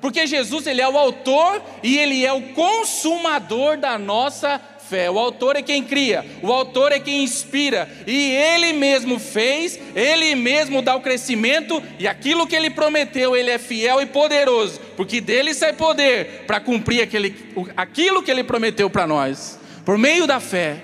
Porque 0.00 0.26
Jesus 0.26 0.66
ele 0.66 0.80
é 0.80 0.88
o 0.88 0.98
autor 0.98 1.62
e 1.80 1.96
ele 1.96 2.26
é 2.26 2.32
o 2.32 2.42
consumador 2.54 3.76
da 3.76 3.96
nossa 3.96 4.60
fé. 4.90 5.08
O 5.08 5.16
autor 5.16 5.54
é 5.54 5.62
quem 5.62 5.84
cria, 5.84 6.26
o 6.42 6.52
autor 6.52 6.90
é 6.90 6.98
quem 6.98 7.22
inspira, 7.22 7.88
e 8.04 8.32
ele 8.32 8.72
mesmo 8.72 9.20
fez, 9.20 9.78
ele 9.94 10.34
mesmo 10.34 10.82
dá 10.82 10.96
o 10.96 11.00
crescimento, 11.00 11.80
e 12.00 12.08
aquilo 12.08 12.48
que 12.48 12.54
ele 12.56 12.68
prometeu, 12.68 13.34
ele 13.36 13.50
é 13.50 13.58
fiel 13.58 14.02
e 14.02 14.06
poderoso, 14.06 14.80
porque 14.96 15.20
dele 15.20 15.54
sai 15.54 15.72
poder 15.72 16.42
para 16.48 16.60
cumprir 16.60 17.00
aquele, 17.00 17.34
aquilo 17.76 18.22
que 18.24 18.30
ele 18.30 18.42
prometeu 18.42 18.90
para 18.90 19.06
nós 19.06 19.62
por 19.84 19.98
meio 19.98 20.26
da 20.26 20.40
fé. 20.40 20.82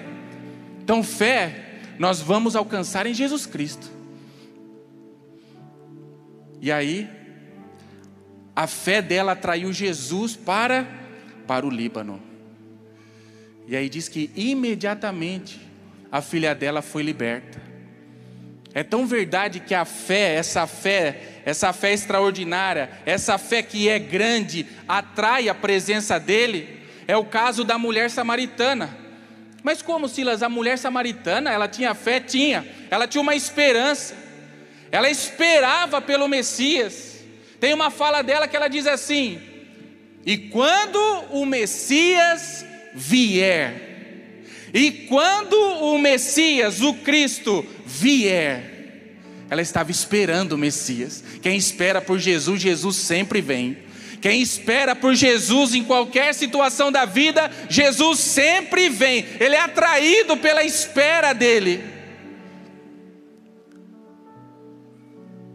Então, 0.83 1.03
fé 1.03 1.67
nós 1.99 2.21
vamos 2.21 2.57
alcançar 2.57 3.07
em 3.07 3.15
Jesus 3.15 3.47
Cristo. 3.47 3.91
E 6.61 6.71
aí, 6.71 7.09
a 8.55 8.67
fé 8.67 9.01
dela 9.01 9.33
atraiu 9.33 9.73
Jesus 9.73 10.37
para, 10.37 10.87
para 11.47 11.67
o 11.67 11.71
Líbano. 11.71 12.21
E 13.67 13.77
aí 13.77 13.89
diz 13.89 14.09
que 14.09 14.31
imediatamente 14.35 15.61
a 16.11 16.21
filha 16.21 16.55
dela 16.55 16.83
foi 16.83 17.03
liberta. 17.03 17.61
É 18.73 18.83
tão 18.83 19.07
verdade 19.07 19.61
que 19.61 19.75
a 19.75 19.85
fé, 19.85 20.35
essa 20.35 20.67
fé, 20.67 21.43
essa 21.45 21.73
fé 21.73 21.93
extraordinária, 21.93 22.91
essa 23.05 23.37
fé 23.39 23.63
que 23.63 23.89
é 23.89 23.99
grande, 23.99 24.67
atrai 24.87 25.49
a 25.49 25.55
presença 25.55 26.19
dele 26.19 26.80
é 27.11 27.17
o 27.17 27.25
caso 27.25 27.65
da 27.65 27.77
mulher 27.77 28.09
samaritana. 28.09 28.97
Mas 29.65 29.83
como, 29.83 30.09
Silas, 30.09 30.45
a 30.45 30.49
mulher 30.49 30.79
samaritana, 30.79 31.51
ela 31.51 31.67
tinha 31.67 31.93
fé? 31.93 32.21
Tinha. 32.21 32.65
Ela 32.89 33.09
tinha 33.09 33.21
uma 33.21 33.35
esperança. 33.35 34.15
Ela 34.93 35.11
esperava 35.11 36.01
pelo 36.01 36.29
Messias. 36.29 37.19
Tem 37.59 37.75
uma 37.75 37.91
fala 37.91 38.23
dela 38.23 38.47
que 38.47 38.55
ela 38.57 38.69
diz 38.69 38.87
assim: 38.87 39.41
E 40.25 40.39
quando 40.39 40.99
o 41.33 41.45
Messias 41.45 42.65
vier, 42.95 44.45
e 44.73 44.93
quando 45.09 45.57
o 45.57 45.99
Messias, 45.99 46.81
o 46.81 46.95
Cristo, 46.95 47.67
vier, 47.85 49.17
ela 49.51 49.61
estava 49.61 49.91
esperando 49.91 50.53
o 50.53 50.59
Messias. 50.59 51.25
Quem 51.43 51.57
espera 51.57 52.01
por 52.01 52.21
Jesus, 52.21 52.63
Jesus 52.63 52.95
sempre 52.95 53.41
vem. 53.41 53.90
Quem 54.21 54.43
espera 54.43 54.95
por 54.95 55.15
Jesus 55.15 55.75
em 55.75 55.83
qualquer 55.83 56.35
situação 56.35 56.93
da 56.93 57.05
vida, 57.05 57.51
Jesus 57.69 58.19
sempre 58.21 58.89
vem. 58.89 59.25
Ele 59.39 59.55
é 59.55 59.61
atraído 59.61 60.37
pela 60.37 60.63
espera 60.63 61.33
dele. 61.33 61.83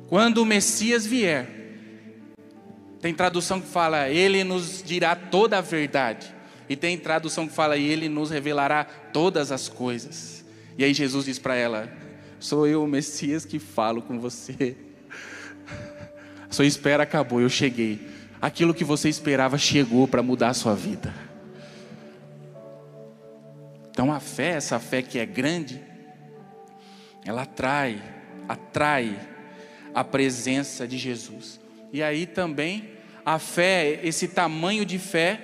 Quando 0.08 0.40
o 0.40 0.46
Messias 0.46 1.06
vier, 1.06 1.48
tem 3.02 3.14
tradução 3.14 3.62
que 3.62 3.68
fala, 3.68 4.10
ele 4.10 4.44
nos 4.44 4.82
dirá 4.84 5.16
toda 5.16 5.60
a 5.60 5.62
verdade. 5.62 6.34
E 6.68 6.76
tem 6.76 6.98
tradução 6.98 7.48
que 7.48 7.54
fala, 7.54 7.78
ele 7.78 8.10
nos 8.10 8.32
revelará 8.32 8.84
todas 8.84 9.52
as 9.52 9.70
coisas. 9.70 10.44
E 10.76 10.84
aí 10.84 10.94
Jesus 10.94 11.26
diz 11.26 11.38
para 11.38 11.56
ela: 11.56 11.92
Sou 12.40 12.66
eu 12.66 12.84
o 12.84 12.88
Messias 12.88 13.46
que 13.46 13.60
falo 13.60 14.02
com 14.02 14.20
você. 14.20 14.76
A 16.50 16.54
sua 16.56 16.66
espera 16.66 17.04
acabou, 17.04 17.42
eu 17.42 17.50
cheguei. 17.50 18.15
Aquilo 18.42 18.74
que 18.74 18.84
você 18.84 19.10
esperava 19.10 19.58
chegou 19.58 20.08
para 20.08 20.22
mudar 20.22 20.50
a 20.50 20.54
sua 20.54 20.76
vida. 20.76 21.14
Então 23.90 24.12
a 24.12 24.20
fé, 24.20 24.50
essa 24.50 24.78
fé 24.78 25.02
que 25.02 25.18
é 25.18 25.26
grande, 25.26 25.82
ela 27.24 27.44
atrai, 27.44 28.02
atrai 28.48 29.18
a 29.94 30.04
presença 30.04 30.88
de 30.88 30.98
Jesus. 30.98 31.60
E 31.94 32.04
aí 32.04 32.26
também 32.26 32.90
a 33.26 33.40
fé, 33.40 34.00
esse 34.04 34.28
tamanho 34.28 34.86
de 34.86 35.00
fé, 35.00 35.40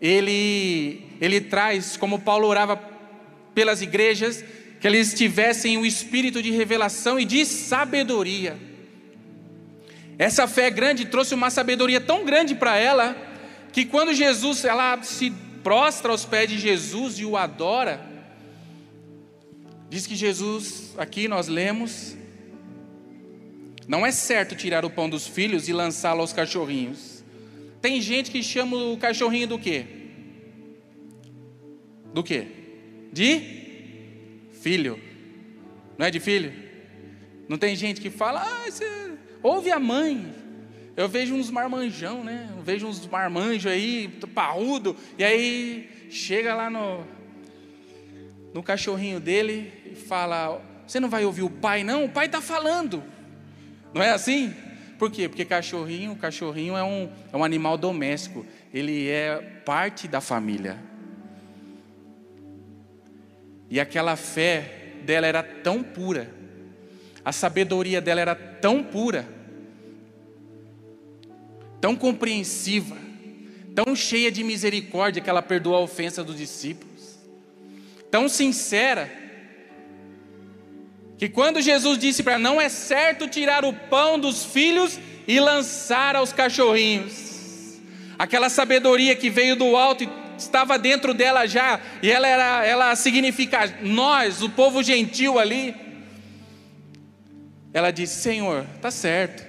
ele 0.00 1.06
ele 1.20 1.40
traz, 1.40 1.96
como 1.96 2.18
Paulo 2.18 2.48
orava 2.48 2.76
pelas 3.54 3.82
igrejas, 3.82 4.42
que 4.80 4.86
eles 4.86 5.12
tivessem 5.12 5.76
o 5.76 5.84
espírito 5.84 6.42
de 6.42 6.50
revelação 6.50 7.20
e 7.20 7.26
de 7.26 7.44
sabedoria. 7.44 8.69
Essa 10.20 10.46
fé 10.46 10.70
grande 10.70 11.06
trouxe 11.06 11.34
uma 11.34 11.48
sabedoria 11.48 11.98
tão 11.98 12.26
grande 12.26 12.54
para 12.54 12.76
ela, 12.76 13.16
que 13.72 13.86
quando 13.86 14.12
Jesus, 14.12 14.66
ela 14.66 15.02
se 15.02 15.30
prostra 15.62 16.10
aos 16.12 16.26
pés 16.26 16.46
de 16.46 16.58
Jesus 16.58 17.18
e 17.18 17.24
o 17.24 17.38
adora, 17.38 18.06
diz 19.88 20.06
que 20.06 20.14
Jesus, 20.14 20.94
aqui 20.98 21.26
nós 21.26 21.48
lemos, 21.48 22.18
não 23.88 24.04
é 24.04 24.12
certo 24.12 24.54
tirar 24.54 24.84
o 24.84 24.90
pão 24.90 25.08
dos 25.08 25.26
filhos 25.26 25.70
e 25.70 25.72
lançá-lo 25.72 26.20
aos 26.20 26.34
cachorrinhos. 26.34 27.24
Tem 27.80 27.98
gente 27.98 28.30
que 28.30 28.42
chama 28.42 28.76
o 28.76 28.98
cachorrinho 28.98 29.48
do 29.48 29.58
quê? 29.58 29.86
Do 32.12 32.22
quê? 32.22 32.46
De 33.10 33.40
filho. 34.60 35.00
Não 35.96 36.04
é 36.04 36.10
de 36.10 36.20
filho? 36.20 36.52
Não 37.48 37.56
tem 37.56 37.74
gente 37.74 38.02
que 38.02 38.10
fala, 38.10 38.42
ah, 38.42 38.70
você 38.70 39.10
ouve 39.42 39.70
a 39.70 39.78
mãe. 39.78 40.34
Eu 40.96 41.08
vejo 41.08 41.34
uns 41.34 41.50
marmanjão, 41.50 42.22
né? 42.22 42.48
Eu 42.56 42.62
vejo 42.62 42.86
uns 42.86 43.06
marmanjos 43.06 43.70
aí, 43.70 44.08
parrudo, 44.34 44.96
e 45.16 45.24
aí 45.24 45.88
chega 46.10 46.54
lá 46.54 46.68
no, 46.68 47.04
no 48.52 48.62
cachorrinho 48.62 49.20
dele 49.20 49.72
e 49.86 49.94
fala: 49.94 50.60
Você 50.86 51.00
não 51.00 51.08
vai 51.08 51.24
ouvir 51.24 51.42
o 51.42 51.50
pai, 51.50 51.84
não? 51.84 52.04
O 52.04 52.08
pai 52.08 52.26
está 52.26 52.40
falando. 52.40 53.02
Não 53.94 54.02
é 54.02 54.10
assim? 54.10 54.54
Por 54.98 55.10
quê? 55.10 55.28
Porque 55.28 55.44
cachorrinho, 55.44 56.14
cachorrinho 56.14 56.76
é 56.76 56.82
um, 56.84 57.10
é 57.32 57.36
um 57.36 57.42
animal 57.42 57.78
doméstico, 57.78 58.44
ele 58.72 59.08
é 59.08 59.40
parte 59.64 60.06
da 60.06 60.20
família. 60.20 60.78
E 63.70 63.80
aquela 63.80 64.16
fé 64.16 64.96
dela 65.04 65.26
era 65.26 65.42
tão 65.42 65.82
pura, 65.82 66.30
a 67.24 67.32
sabedoria 67.32 68.00
dela 68.00 68.20
era 68.20 68.34
tão 68.34 68.82
pura, 68.82 69.28
tão 71.80 71.94
compreensiva, 71.94 72.96
tão 73.74 73.94
cheia 73.94 74.30
de 74.30 74.42
misericórdia 74.42 75.22
que 75.22 75.30
ela 75.30 75.42
perdoou 75.42 75.76
a 75.76 75.80
ofensa 75.80 76.24
dos 76.24 76.36
discípulos, 76.36 77.18
tão 78.10 78.28
sincera, 78.28 79.10
que 81.18 81.28
quando 81.28 81.60
Jesus 81.60 81.98
disse 81.98 82.22
para 82.22 82.38
não 82.38 82.60
é 82.60 82.68
certo 82.68 83.28
tirar 83.28 83.64
o 83.64 83.72
pão 83.72 84.18
dos 84.18 84.44
filhos 84.44 84.98
e 85.28 85.38
lançar 85.38 86.16
aos 86.16 86.32
cachorrinhos, 86.32 87.78
aquela 88.18 88.48
sabedoria 88.48 89.14
que 89.14 89.28
veio 89.28 89.54
do 89.54 89.76
alto 89.76 90.04
e 90.04 90.08
estava 90.38 90.78
dentro 90.78 91.12
dela 91.12 91.46
já, 91.46 91.78
e 92.02 92.10
ela 92.10 92.26
era, 92.26 92.64
ela 92.64 92.96
significa 92.96 93.72
nós, 93.82 94.42
o 94.42 94.48
povo 94.48 94.82
gentil 94.82 95.38
ali. 95.38 95.89
Ela 97.72 97.90
disse: 97.90 98.20
Senhor, 98.20 98.64
tá 98.80 98.90
certo. 98.90 99.48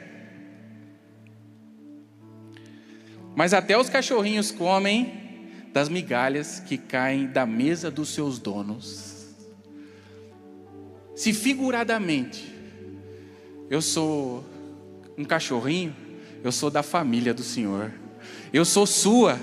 Mas 3.36 3.54
até 3.54 3.78
os 3.78 3.90
cachorrinhos 3.90 4.52
comem 4.52 5.50
das 5.74 5.88
migalhas 5.88 6.60
que 6.60 6.78
caem 6.78 7.28
da 7.28 7.46
mesa 7.46 7.90
dos 7.90 8.10
seus 8.10 8.38
donos. 8.38 9.28
Se 11.16 11.34
figuradamente 11.34 12.52
eu 13.70 13.82
sou 13.82 14.44
um 15.18 15.24
cachorrinho, 15.24 15.96
eu 16.44 16.52
sou 16.52 16.70
da 16.70 16.84
família 16.84 17.34
do 17.34 17.44
Senhor. 17.44 17.92
Eu 18.52 18.66
sou 18.66 18.86
sua. 18.86 19.40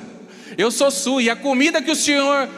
Eu 0.56 0.70
sou 0.70 0.90
sua, 0.90 1.22
e 1.22 1.30
a 1.30 1.36
comida 1.36 1.82
que 1.82 1.90
o 1.90 1.96
Senhor 1.96 2.48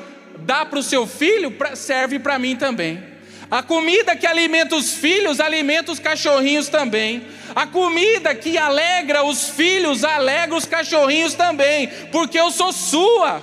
dá 0.40 0.64
para 0.64 0.78
o 0.78 0.82
seu 0.82 1.06
filho 1.06 1.52
serve 1.74 2.18
para 2.18 2.38
mim 2.38 2.56
também. 2.56 3.09
A 3.50 3.62
comida 3.62 4.14
que 4.14 4.26
alimenta 4.26 4.76
os 4.76 4.92
filhos, 4.94 5.40
alimenta 5.40 5.90
os 5.90 5.98
cachorrinhos 5.98 6.68
também. 6.68 7.26
A 7.54 7.66
comida 7.66 8.32
que 8.34 8.56
alegra 8.56 9.24
os 9.24 9.48
filhos, 9.48 10.04
alegra 10.04 10.56
os 10.56 10.66
cachorrinhos 10.66 11.34
também, 11.34 11.88
porque 12.12 12.38
eu 12.38 12.50
sou 12.52 12.72
sua. 12.72 13.42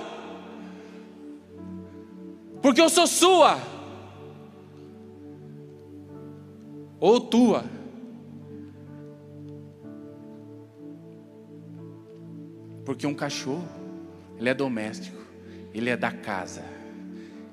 Porque 2.62 2.80
eu 2.80 2.88
sou 2.88 3.06
sua. 3.06 3.58
Ou 6.98 7.20
tua. 7.20 7.64
Porque 12.84 13.06
um 13.06 13.14
cachorro 13.14 13.68
ele 14.38 14.48
é 14.48 14.54
doméstico, 14.54 15.20
ele 15.74 15.90
é 15.90 15.96
da 15.96 16.10
casa, 16.10 16.64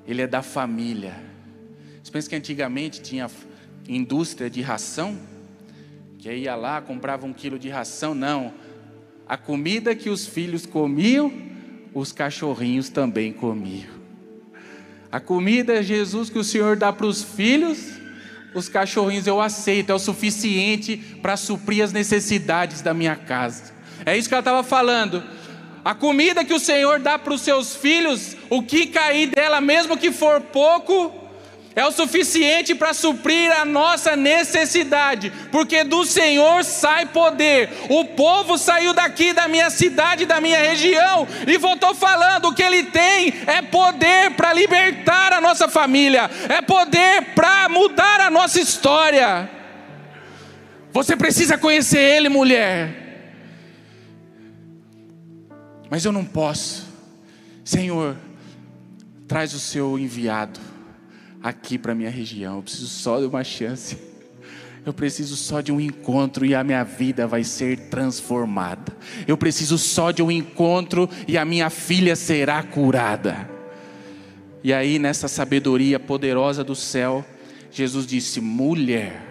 ele 0.06 0.22
é 0.22 0.26
da 0.26 0.40
família. 0.40 1.25
Que 2.26 2.36
antigamente 2.36 3.02
tinha 3.02 3.28
indústria 3.88 4.48
de 4.48 4.62
ração? 4.62 5.18
Que 6.18 6.32
ia 6.32 6.56
lá, 6.56 6.80
comprava 6.80 7.26
um 7.26 7.32
quilo 7.32 7.58
de 7.58 7.68
ração? 7.68 8.14
Não. 8.14 8.54
A 9.28 9.36
comida 9.36 9.94
que 9.94 10.08
os 10.08 10.26
filhos 10.26 10.64
comiam, 10.64 11.32
os 11.92 12.12
cachorrinhos 12.12 12.88
também 12.88 13.32
comiam. 13.32 13.90
A 15.10 15.20
comida, 15.20 15.82
Jesus, 15.82 16.30
que 16.30 16.38
o 16.38 16.44
Senhor 16.44 16.76
dá 16.76 16.92
para 16.92 17.06
os 17.06 17.22
filhos, 17.22 17.78
os 18.54 18.68
cachorrinhos 18.68 19.26
eu 19.26 19.40
aceito, 19.40 19.90
é 19.90 19.94
o 19.94 19.98
suficiente 19.98 20.96
para 21.20 21.36
suprir 21.36 21.84
as 21.84 21.92
necessidades 21.92 22.80
da 22.80 22.94
minha 22.94 23.16
casa. 23.16 23.74
É 24.04 24.16
isso 24.16 24.28
que 24.28 24.34
ela 24.34 24.40
estava 24.40 24.62
falando. 24.62 25.22
A 25.84 25.94
comida 25.94 26.44
que 26.44 26.54
o 26.54 26.58
Senhor 26.58 26.98
dá 26.98 27.18
para 27.18 27.32
os 27.32 27.40
seus 27.40 27.76
filhos, 27.76 28.36
o 28.50 28.62
que 28.62 28.86
cair 28.86 29.28
dela, 29.28 29.60
mesmo 29.60 29.96
que 29.96 30.10
for 30.10 30.40
pouco, 30.40 31.25
é 31.76 31.84
o 31.84 31.92
suficiente 31.92 32.74
para 32.74 32.94
suprir 32.94 33.52
a 33.52 33.62
nossa 33.62 34.16
necessidade, 34.16 35.30
porque 35.52 35.84
do 35.84 36.06
Senhor 36.06 36.64
sai 36.64 37.04
poder. 37.04 37.68
O 37.90 38.06
povo 38.06 38.56
saiu 38.56 38.94
daqui 38.94 39.34
da 39.34 39.46
minha 39.46 39.68
cidade, 39.68 40.24
da 40.24 40.40
minha 40.40 40.58
região, 40.58 41.28
e 41.46 41.58
voltou 41.58 41.94
falando: 41.94 42.46
o 42.46 42.54
que 42.54 42.62
ele 42.62 42.84
tem 42.84 43.34
é 43.46 43.60
poder 43.60 44.30
para 44.36 44.54
libertar 44.54 45.34
a 45.34 45.40
nossa 45.40 45.68
família, 45.68 46.30
é 46.48 46.62
poder 46.62 47.34
para 47.34 47.68
mudar 47.68 48.22
a 48.22 48.30
nossa 48.30 48.58
história. 48.58 49.50
Você 50.94 51.14
precisa 51.14 51.58
conhecer 51.58 51.98
Ele, 51.98 52.30
mulher. 52.30 53.04
Mas 55.90 56.06
eu 56.06 56.10
não 56.10 56.24
posso. 56.24 56.86
Senhor, 57.62 58.16
traz 59.28 59.52
o 59.52 59.60
seu 59.60 59.98
enviado 59.98 60.75
aqui 61.48 61.78
para 61.78 61.94
minha 61.94 62.10
região. 62.10 62.56
Eu 62.56 62.62
preciso 62.62 62.88
só 62.88 63.20
de 63.20 63.26
uma 63.26 63.44
chance. 63.44 63.96
Eu 64.84 64.92
preciso 64.92 65.36
só 65.36 65.60
de 65.60 65.72
um 65.72 65.80
encontro 65.80 66.46
e 66.46 66.54
a 66.54 66.62
minha 66.62 66.84
vida 66.84 67.26
vai 67.26 67.42
ser 67.42 67.88
transformada. 67.88 68.96
Eu 69.26 69.36
preciso 69.36 69.76
só 69.78 70.10
de 70.10 70.22
um 70.22 70.30
encontro 70.30 71.08
e 71.26 71.36
a 71.36 71.44
minha 71.44 71.68
filha 71.70 72.14
será 72.14 72.62
curada. 72.62 73.50
E 74.62 74.72
aí, 74.72 74.98
nessa 74.98 75.28
sabedoria 75.28 75.98
poderosa 75.98 76.62
do 76.62 76.74
céu, 76.74 77.24
Jesus 77.70 78.06
disse: 78.06 78.40
mulher, 78.40 79.22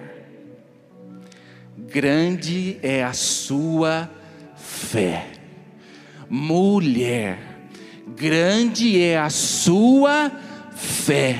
grande 1.77 2.77
é 2.81 3.03
a 3.03 3.13
sua 3.13 4.09
fé 4.57 5.35
mulher, 6.29 7.39
grande 8.15 9.01
é 9.01 9.17
a 9.17 9.29
sua 9.29 10.31
fé, 10.75 11.37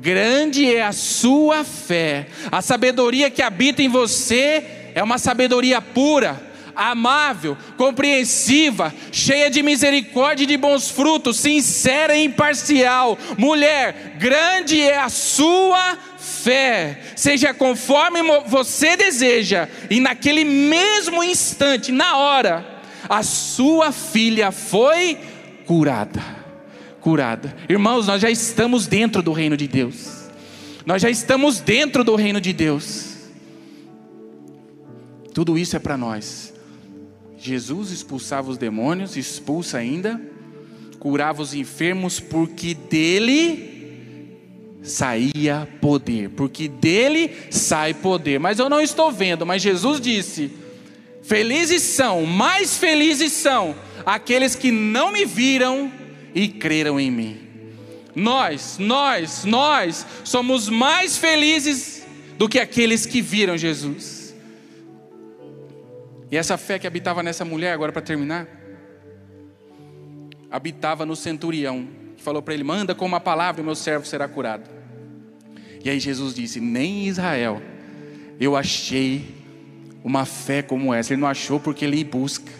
grande 0.00 0.74
é 0.74 0.82
a 0.82 0.92
sua 0.92 1.64
fé. 1.64 2.26
A 2.50 2.62
sabedoria 2.62 3.30
que 3.30 3.42
habita 3.42 3.82
em 3.82 3.88
você 3.88 4.90
é 4.94 5.02
uma 5.02 5.18
sabedoria 5.18 5.80
pura 5.80 6.48
amável, 6.78 7.58
compreensiva, 7.76 8.94
cheia 9.10 9.50
de 9.50 9.64
misericórdia 9.64 10.44
e 10.44 10.46
de 10.46 10.56
bons 10.56 10.88
frutos, 10.88 11.36
sincera 11.40 12.14
e 12.14 12.24
imparcial. 12.24 13.18
Mulher, 13.36 14.14
grande 14.16 14.80
é 14.80 14.96
a 14.96 15.08
sua 15.08 15.98
fé, 16.16 17.00
seja 17.16 17.52
conforme 17.52 18.20
você 18.46 18.96
deseja, 18.96 19.68
e 19.90 19.98
naquele 19.98 20.44
mesmo 20.44 21.24
instante, 21.24 21.90
na 21.90 22.16
hora, 22.16 22.64
a 23.08 23.24
sua 23.24 23.90
filha 23.90 24.52
foi 24.52 25.18
curada. 25.66 26.37
Curada. 27.08 27.56
Irmãos, 27.70 28.06
nós 28.06 28.20
já 28.20 28.30
estamos 28.30 28.86
dentro 28.86 29.22
do 29.22 29.32
reino 29.32 29.56
de 29.56 29.66
Deus. 29.66 30.28
Nós 30.84 31.00
já 31.00 31.08
estamos 31.08 31.58
dentro 31.58 32.04
do 32.04 32.14
reino 32.14 32.38
de 32.38 32.52
Deus. 32.52 33.14
Tudo 35.32 35.56
isso 35.56 35.74
é 35.74 35.78
para 35.78 35.96
nós. 35.96 36.52
Jesus 37.38 37.92
expulsava 37.92 38.50
os 38.50 38.58
demônios, 38.58 39.16
expulsa 39.16 39.78
ainda, 39.78 40.20
curava 40.98 41.40
os 41.40 41.54
enfermos, 41.54 42.20
porque 42.20 42.74
dele 42.74 44.36
saía 44.82 45.66
poder, 45.80 46.28
porque 46.28 46.68
dele 46.68 47.34
sai 47.50 47.94
poder. 47.94 48.38
Mas 48.38 48.58
eu 48.58 48.68
não 48.68 48.82
estou 48.82 49.10
vendo, 49.10 49.46
mas 49.46 49.62
Jesus 49.62 49.98
disse: 49.98 50.50
Felizes 51.22 51.80
são, 51.84 52.26
mais 52.26 52.76
felizes 52.76 53.32
são 53.32 53.74
aqueles 54.04 54.54
que 54.54 54.70
não 54.70 55.10
me 55.10 55.24
viram 55.24 55.90
e 56.34 56.48
creram 56.48 56.98
em 56.98 57.10
mim. 57.10 57.48
Nós, 58.14 58.78
nós, 58.78 59.44
nós 59.44 60.06
somos 60.24 60.68
mais 60.68 61.16
felizes 61.16 62.04
do 62.36 62.48
que 62.48 62.58
aqueles 62.58 63.06
que 63.06 63.20
viram 63.20 63.56
Jesus. 63.56 64.34
E 66.30 66.36
essa 66.36 66.58
fé 66.58 66.78
que 66.78 66.86
habitava 66.86 67.22
nessa 67.22 67.44
mulher, 67.44 67.72
agora 67.72 67.92
para 67.92 68.02
terminar, 68.02 68.46
habitava 70.50 71.06
no 71.06 71.16
centurião, 71.16 71.88
que 72.16 72.22
falou 72.22 72.42
para 72.42 72.54
ele: 72.54 72.64
Manda 72.64 72.94
com 72.94 73.06
uma 73.06 73.20
palavra 73.20 73.60
e 73.60 73.64
meu 73.64 73.74
servo 73.74 74.06
será 74.06 74.28
curado. 74.28 74.68
E 75.84 75.88
aí 75.88 75.98
Jesus 75.98 76.34
disse: 76.34 76.60
Nem 76.60 77.04
em 77.04 77.08
Israel 77.08 77.62
eu 78.40 78.56
achei 78.56 79.34
uma 80.04 80.24
fé 80.24 80.62
como 80.62 80.92
essa. 80.92 81.12
Ele 81.12 81.20
não 81.20 81.28
achou 81.28 81.58
porque 81.58 81.84
ele 81.84 82.02
busca, 82.04 82.52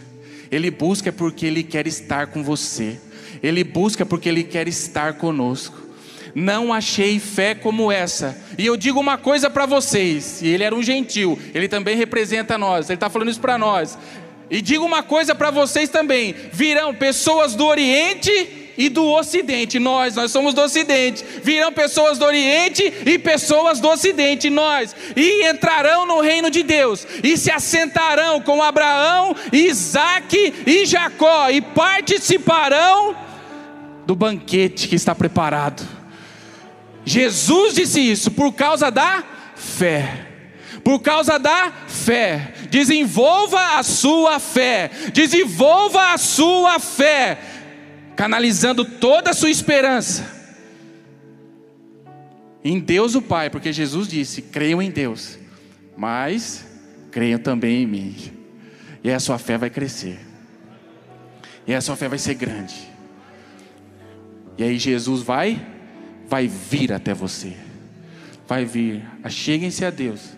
ele 0.51 0.71
busca 0.71 1.13
porque 1.13 1.47
ele 1.47 1.63
quer 1.63 1.87
estar 1.87 2.29
com 2.29 2.43
você, 2.43 2.99
ele 3.43 3.65
busca 3.65 4.05
porque 4.05 4.29
ele 4.29 4.45
quer 4.45 4.69
estar 4.69 5.15
conosco 5.15 5.89
não 6.35 6.73
achei 6.73 7.19
fé 7.19 7.55
como 7.55 7.91
essa. 7.91 8.37
E 8.57 8.65
eu 8.65 8.77
digo 8.77 9.01
uma 9.01 9.19
coisa 9.19 9.51
para 9.51 9.67
vocês, 9.67 10.41
e 10.43 10.49
ele 10.49 10.63
era 10.63 10.75
um 10.75 10.83
gentil, 10.83 11.39
ele 11.55 11.69
também 11.69 11.97
representa 11.97 12.57
nós, 12.57 12.89
ele 12.89 12.97
está 12.97 13.11
falando 13.11 13.31
isso 13.31 13.41
para 13.41 13.59
nós. 13.59 13.99
E 14.51 14.63
digo 14.63 14.85
uma 14.85 15.03
coisa 15.03 15.35
para 15.35 15.51
vocês 15.51 15.89
também: 15.89 16.35
virão 16.53 16.95
pessoas 16.95 17.55
do 17.55 17.67
Oriente 17.67 18.73
e 18.79 18.89
do 18.89 19.05
Ocidente. 19.07 19.79
Nós, 19.79 20.15
nós 20.15 20.31
somos 20.31 20.55
do 20.55 20.63
Ocidente. 20.63 21.25
Virão 21.43 21.73
pessoas 21.73 22.17
do 22.17 22.25
Oriente 22.25 22.83
e 23.05 23.19
pessoas 23.19 23.81
do 23.81 23.89
Ocidente. 23.89 24.49
Nós. 24.49 24.97
E 25.15 25.47
entrarão 25.47 26.07
no 26.07 26.21
reino 26.21 26.51
de 26.51 26.63
Deus. 26.63 27.07
E 27.23 27.37
se 27.37 27.51
assentarão 27.51 28.41
com 28.41 28.63
Abraão, 28.63 29.35
Isaac 29.53 30.55
e 30.67 30.87
Jacó. 30.87 31.51
E 31.51 31.61
participarão 31.61 33.28
do 34.09 34.17
banquete 34.17 34.89
que 34.89 34.95
está 34.95 35.15
preparado. 35.15 35.87
Jesus 37.05 37.75
disse 37.75 38.01
isso 38.01 38.31
por 38.31 38.55
causa 38.55 38.91
da 38.91 39.23
fé. 39.55 40.27
Por 40.83 41.01
causa 41.01 41.39
da 41.39 41.71
fé. 41.87 42.55
Desenvolva 42.71 43.77
a 43.79 43.83
sua 43.83 44.39
fé. 44.39 44.91
Desenvolva 45.13 46.15
a 46.15 46.17
sua 46.17 46.79
fé. 46.79 47.39
Canalizando 48.17 48.83
toda 48.83 49.29
a 49.29 49.35
sua 49.35 49.51
esperança 49.51 50.39
em 52.65 52.81
Deus 52.81 53.15
o 53.15 53.21
Pai, 53.21 53.51
porque 53.51 53.73
Jesus 53.75 54.09
disse: 54.09 54.41
creiam 54.43 54.81
em 54.81 54.91
Deus, 54.91 55.39
mas 55.97 56.67
creiam 57.11 57.39
também 57.39 57.83
em 57.83 57.87
mim. 57.87 58.17
E 59.05 59.11
a 59.11 59.21
sua 59.21 59.39
fé 59.39 59.59
vai 59.59 59.69
crescer. 59.69 60.19
E 61.67 61.75
a 61.75 61.81
sua 61.83 61.95
fé 61.95 62.09
vai 62.09 62.19
ser 62.19 62.35
grande. 62.35 62.88
E 64.59 64.65
aí 64.65 64.79
Jesus 64.79 65.23
vai 65.23 65.65
vai 66.29 66.47
vir 66.47 66.93
até 66.93 67.15
você. 67.15 67.57
Vai 68.47 68.65
vir. 68.65 69.03
Acheguem-se 69.25 69.85
a 69.85 69.91
Deus. 69.91 70.37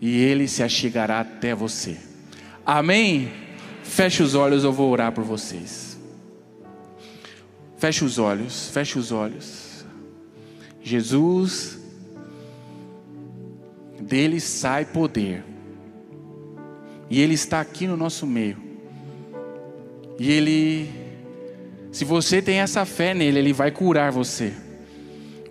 E 0.00 0.16
Ele 0.16 0.46
se 0.46 0.62
achegará 0.62 1.20
até 1.20 1.54
você. 1.54 1.96
Amém? 2.64 3.32
Feche 3.82 4.22
os 4.22 4.34
olhos, 4.34 4.62
eu 4.62 4.72
vou 4.72 4.90
orar 4.90 5.12
por 5.12 5.24
vocês. 5.24 5.98
Feche 7.76 8.04
os 8.04 8.18
olhos, 8.18 8.70
feche 8.70 8.98
os 8.98 9.10
olhos. 9.10 9.84
Jesus, 10.82 11.78
dele 14.00 14.40
sai 14.40 14.84
poder. 14.84 15.42
E 17.08 17.20
Ele 17.20 17.34
está 17.34 17.60
aqui 17.60 17.86
no 17.86 17.96
nosso 17.96 18.26
meio. 18.26 18.56
E 20.18 20.30
Ele, 20.30 20.90
se 21.92 22.04
você 22.04 22.40
tem 22.40 22.60
essa 22.60 22.84
fé 22.84 23.12
nele, 23.14 23.38
Ele 23.38 23.52
vai 23.52 23.70
curar 23.70 24.12
você. 24.12 24.52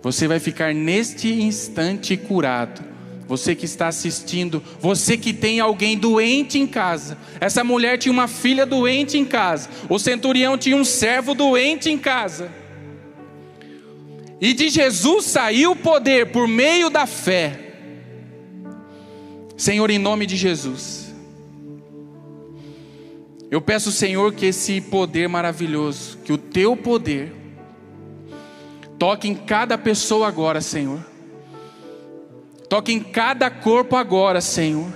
Você 0.02 0.26
vai 0.26 0.38
ficar 0.38 0.74
neste 0.74 1.28
instante 1.30 2.16
curado. 2.16 2.82
Você 3.28 3.54
que 3.54 3.64
está 3.64 3.86
assistindo, 3.86 4.60
você 4.80 5.16
que 5.16 5.32
tem 5.32 5.60
alguém 5.60 5.96
doente 5.96 6.58
em 6.58 6.66
casa. 6.66 7.16
Essa 7.40 7.62
mulher 7.62 7.96
tinha 7.96 8.12
uma 8.12 8.26
filha 8.26 8.66
doente 8.66 9.16
em 9.16 9.24
casa. 9.24 9.68
O 9.88 9.98
centurião 9.98 10.58
tinha 10.58 10.76
um 10.76 10.84
servo 10.84 11.34
doente 11.34 11.88
em 11.88 11.98
casa. 11.98 12.50
E 14.40 14.52
de 14.54 14.68
Jesus 14.70 15.26
saiu 15.26 15.72
o 15.72 15.76
poder 15.76 16.32
por 16.32 16.48
meio 16.48 16.88
da 16.88 17.06
fé. 17.06 17.74
Senhor, 19.56 19.90
em 19.90 19.98
nome 19.98 20.26
de 20.26 20.36
Jesus. 20.36 21.09
Eu 23.50 23.60
peço, 23.60 23.90
Senhor, 23.90 24.32
que 24.32 24.46
esse 24.46 24.80
poder 24.80 25.28
maravilhoso, 25.28 26.18
que 26.24 26.32
o 26.32 26.38
teu 26.38 26.76
poder, 26.76 27.40
Toque 29.00 29.26
em 29.26 29.34
cada 29.34 29.78
pessoa 29.78 30.28
agora, 30.28 30.60
Senhor. 30.60 31.00
Toque 32.68 32.92
em 32.92 33.00
cada 33.00 33.48
corpo 33.48 33.96
agora, 33.96 34.42
Senhor. 34.42 34.92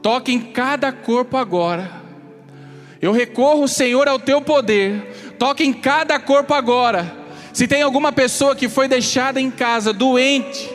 Toque 0.00 0.30
em 0.30 0.38
cada 0.38 0.92
corpo 0.92 1.36
agora. 1.36 1.90
Eu 3.02 3.10
recorro, 3.10 3.66
Senhor, 3.66 4.06
ao 4.06 4.20
teu 4.20 4.40
poder. 4.40 5.34
Toque 5.40 5.64
em 5.64 5.72
cada 5.72 6.20
corpo 6.20 6.54
agora. 6.54 7.12
Se 7.52 7.66
tem 7.66 7.82
alguma 7.82 8.12
pessoa 8.12 8.54
que 8.54 8.68
foi 8.68 8.86
deixada 8.86 9.40
em 9.40 9.50
casa 9.50 9.92
doente, 9.92 10.70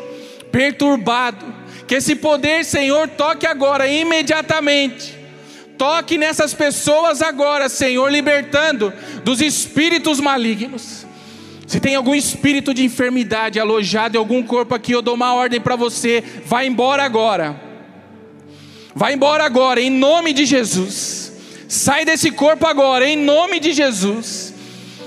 perturbado, 0.51 1.45
que 1.87 1.95
esse 1.95 2.17
poder, 2.17 2.65
Senhor, 2.65 3.07
toque 3.07 3.47
agora, 3.47 3.87
imediatamente. 3.87 5.17
Toque 5.77 6.17
nessas 6.17 6.53
pessoas 6.53 7.21
agora, 7.21 7.67
Senhor, 7.67 8.11
libertando 8.11 8.93
dos 9.23 9.41
espíritos 9.41 10.19
malignos. 10.19 11.05
Se 11.65 11.79
tem 11.79 11.95
algum 11.95 12.13
espírito 12.13 12.73
de 12.73 12.83
enfermidade 12.83 13.59
alojado 13.59 14.15
em 14.15 14.19
algum 14.19 14.43
corpo 14.43 14.75
aqui, 14.75 14.91
eu 14.91 15.01
dou 15.01 15.15
uma 15.15 15.33
ordem 15.33 15.59
para 15.59 15.75
você: 15.75 16.23
vai 16.45 16.67
embora 16.67 17.03
agora. 17.03 17.59
Vai 18.95 19.13
embora 19.13 19.43
agora, 19.43 19.81
em 19.81 19.89
nome 19.89 20.33
de 20.33 20.45
Jesus. 20.45 21.31
Sai 21.67 22.05
desse 22.05 22.29
corpo 22.29 22.67
agora, 22.67 23.07
em 23.07 23.17
nome 23.17 23.59
de 23.59 23.73
Jesus. 23.73 24.53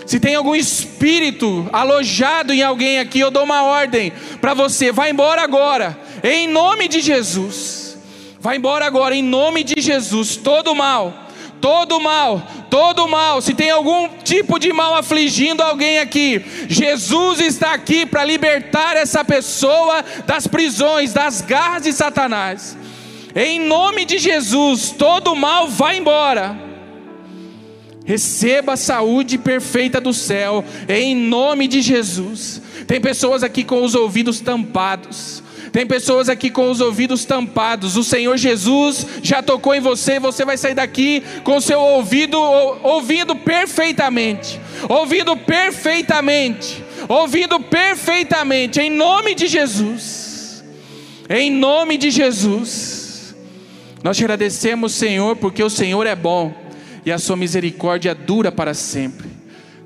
Se 0.07 0.19
tem 0.19 0.35
algum 0.35 0.55
espírito 0.55 1.69
alojado 1.73 2.53
em 2.53 2.63
alguém 2.63 2.99
aqui, 2.99 3.21
eu 3.21 3.31
dou 3.31 3.45
uma 3.45 3.63
ordem 3.63 4.13
para 4.41 4.55
você: 4.55 4.91
vai 4.91 5.11
embora 5.11 5.43
agora, 5.43 5.99
em 6.23 6.49
nome 6.49 6.89
de 6.89 7.01
Jesus. 7.01 7.76
Vai 8.47 8.59
embora 8.59 8.87
agora, 8.87 9.13
em 9.13 9.25
nome 9.25 9.65
de 9.65 9.81
Jesus. 9.81 10.37
Todo 10.37 10.73
mal 10.73 11.27
todo 11.59 11.99
mal, 11.99 12.47
todo 12.71 13.09
mal, 13.09 13.41
se 13.41 13.55
tem 13.55 13.71
algum 13.71 14.09
tipo 14.23 14.59
de 14.59 14.73
mal 14.73 14.95
afligindo 14.95 15.63
alguém 15.63 15.99
aqui, 15.99 16.45
Jesus 16.69 17.41
está 17.41 17.73
aqui 17.73 18.07
para 18.07 18.25
libertar 18.25 18.95
essa 18.95 19.25
pessoa 19.25 20.05
das 20.27 20.47
prisões, 20.47 21.13
das 21.13 21.41
garras 21.41 21.83
de 21.83 21.93
Satanás. 21.93 22.77
Em 23.35 23.59
nome 23.59 24.05
de 24.05 24.19
Jesus, 24.19 24.91
todo 24.97 25.35
mal 25.35 25.67
vai 25.69 25.97
embora. 25.97 26.57
Receba 28.05 28.75
a 28.75 28.77
saúde 28.77 29.39
perfeita 29.39 30.01
do 30.01 30.13
céu, 30.13 30.63
em 30.89 31.17
nome 31.17 31.67
de 31.67 31.81
Jesus. 31.81 32.63
Tem 32.87 33.01
pessoas 33.01 33.43
aqui 33.43 33.65
com 33.65 33.83
os 33.83 33.97
ouvidos 33.97 34.41
tampados. 34.41 35.43
Tem 35.77 35.87
pessoas 35.87 36.31
aqui 36.31 36.49
com 36.49 36.71
os 36.71 36.81
ouvidos 36.81 37.27
tampados. 37.27 37.99
O 37.99 38.03
Senhor 38.03 38.35
Jesus 38.39 39.07
já 39.23 39.43
tocou 39.43 39.75
em 39.75 39.81
você. 39.81 40.19
Você 40.19 40.43
vai 40.43 40.57
sair 40.57 40.73
daqui 40.75 41.23
com 41.45 41.61
seu 41.61 41.79
ouvido 41.79 42.41
ouvindo 42.41 43.37
perfeitamente. 43.37 44.59
Ouvindo 44.89 45.37
perfeitamente. 45.37 46.83
ouvindo 47.07 47.61
perfeitamente, 47.61 48.81
em 48.81 48.89
nome 48.89 49.35
de 49.35 49.47
Jesus. 49.47 50.65
Em 51.29 51.51
nome 51.51 51.99
de 51.99 52.11
Jesus. 52.11 53.37
Nós 54.03 54.17
te 54.17 54.25
agradecemos, 54.25 54.93
Senhor, 54.93 55.37
porque 55.37 55.63
o 55.63 55.69
Senhor 55.69 56.07
é 56.07 56.17
bom 56.17 56.55
e 57.05 57.13
a 57.13 57.19
sua 57.19 57.37
misericórdia 57.37 58.15
dura 58.15 58.51
para 58.51 58.73
sempre. 58.73 59.29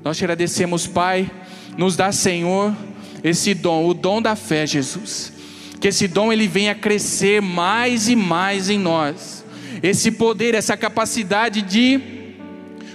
Nós 0.05 0.15
te 0.15 0.23
agradecemos, 0.23 0.87
Pai, 0.87 1.29
nos 1.77 1.97
dá, 1.97 2.13
Senhor, 2.13 2.73
esse 3.21 3.53
dom, 3.53 3.85
o 3.85 3.93
dom 3.93 4.21
da 4.21 4.37
fé, 4.37 4.65
Jesus. 4.65 5.40
Que 5.81 5.89
esse 5.89 6.07
dom 6.07 6.31
ele 6.31 6.47
venha 6.47 6.73
crescer 6.73 7.41
mais 7.41 8.07
e 8.07 8.15
mais 8.15 8.69
em 8.69 8.79
nós. 8.79 9.43
Esse 9.83 10.11
poder, 10.11 10.53
essa 10.53 10.77
capacidade 10.77 11.61
de 11.61 11.99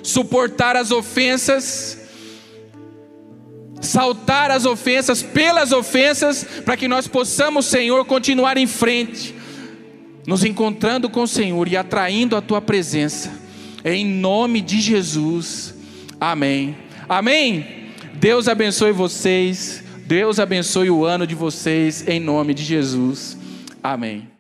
suportar 0.03 0.77
as 0.77 0.93
ofensas, 0.93 1.99
saltar 3.81 4.53
as 4.53 4.65
ofensas, 4.65 5.23
pelas 5.23 5.73
ofensas, 5.73 6.45
para 6.65 6.77
que 6.77 6.87
nós 6.87 7.09
possamos, 7.09 7.67
Senhor, 7.67 8.05
continuar 8.05 8.57
em 8.57 8.69
frente, 8.69 9.35
nos 10.27 10.45
encontrando 10.45 11.11
com 11.11 11.23
o 11.23 11.29
Senhor 11.29 11.67
e 11.67 11.77
atraindo 11.77 12.37
a 12.37 12.41
tua 12.41 12.61
presença. 12.61 13.33
Em 13.85 14.05
nome 14.07 14.61
de 14.61 14.81
Jesus. 14.81 15.75
Amém. 16.21 16.77
Amém. 17.09 17.93
Deus 18.15 18.49
abençoe 18.49 18.93
vocês. 18.93 19.86
Deus 20.07 20.39
abençoe 20.39 20.89
o 20.89 21.05
ano 21.05 21.27
de 21.27 21.35
vocês 21.35 22.07
em 22.07 22.21
nome 22.21 22.55
de 22.55 22.63
Jesus. 22.63 23.37
Amém. 23.83 24.36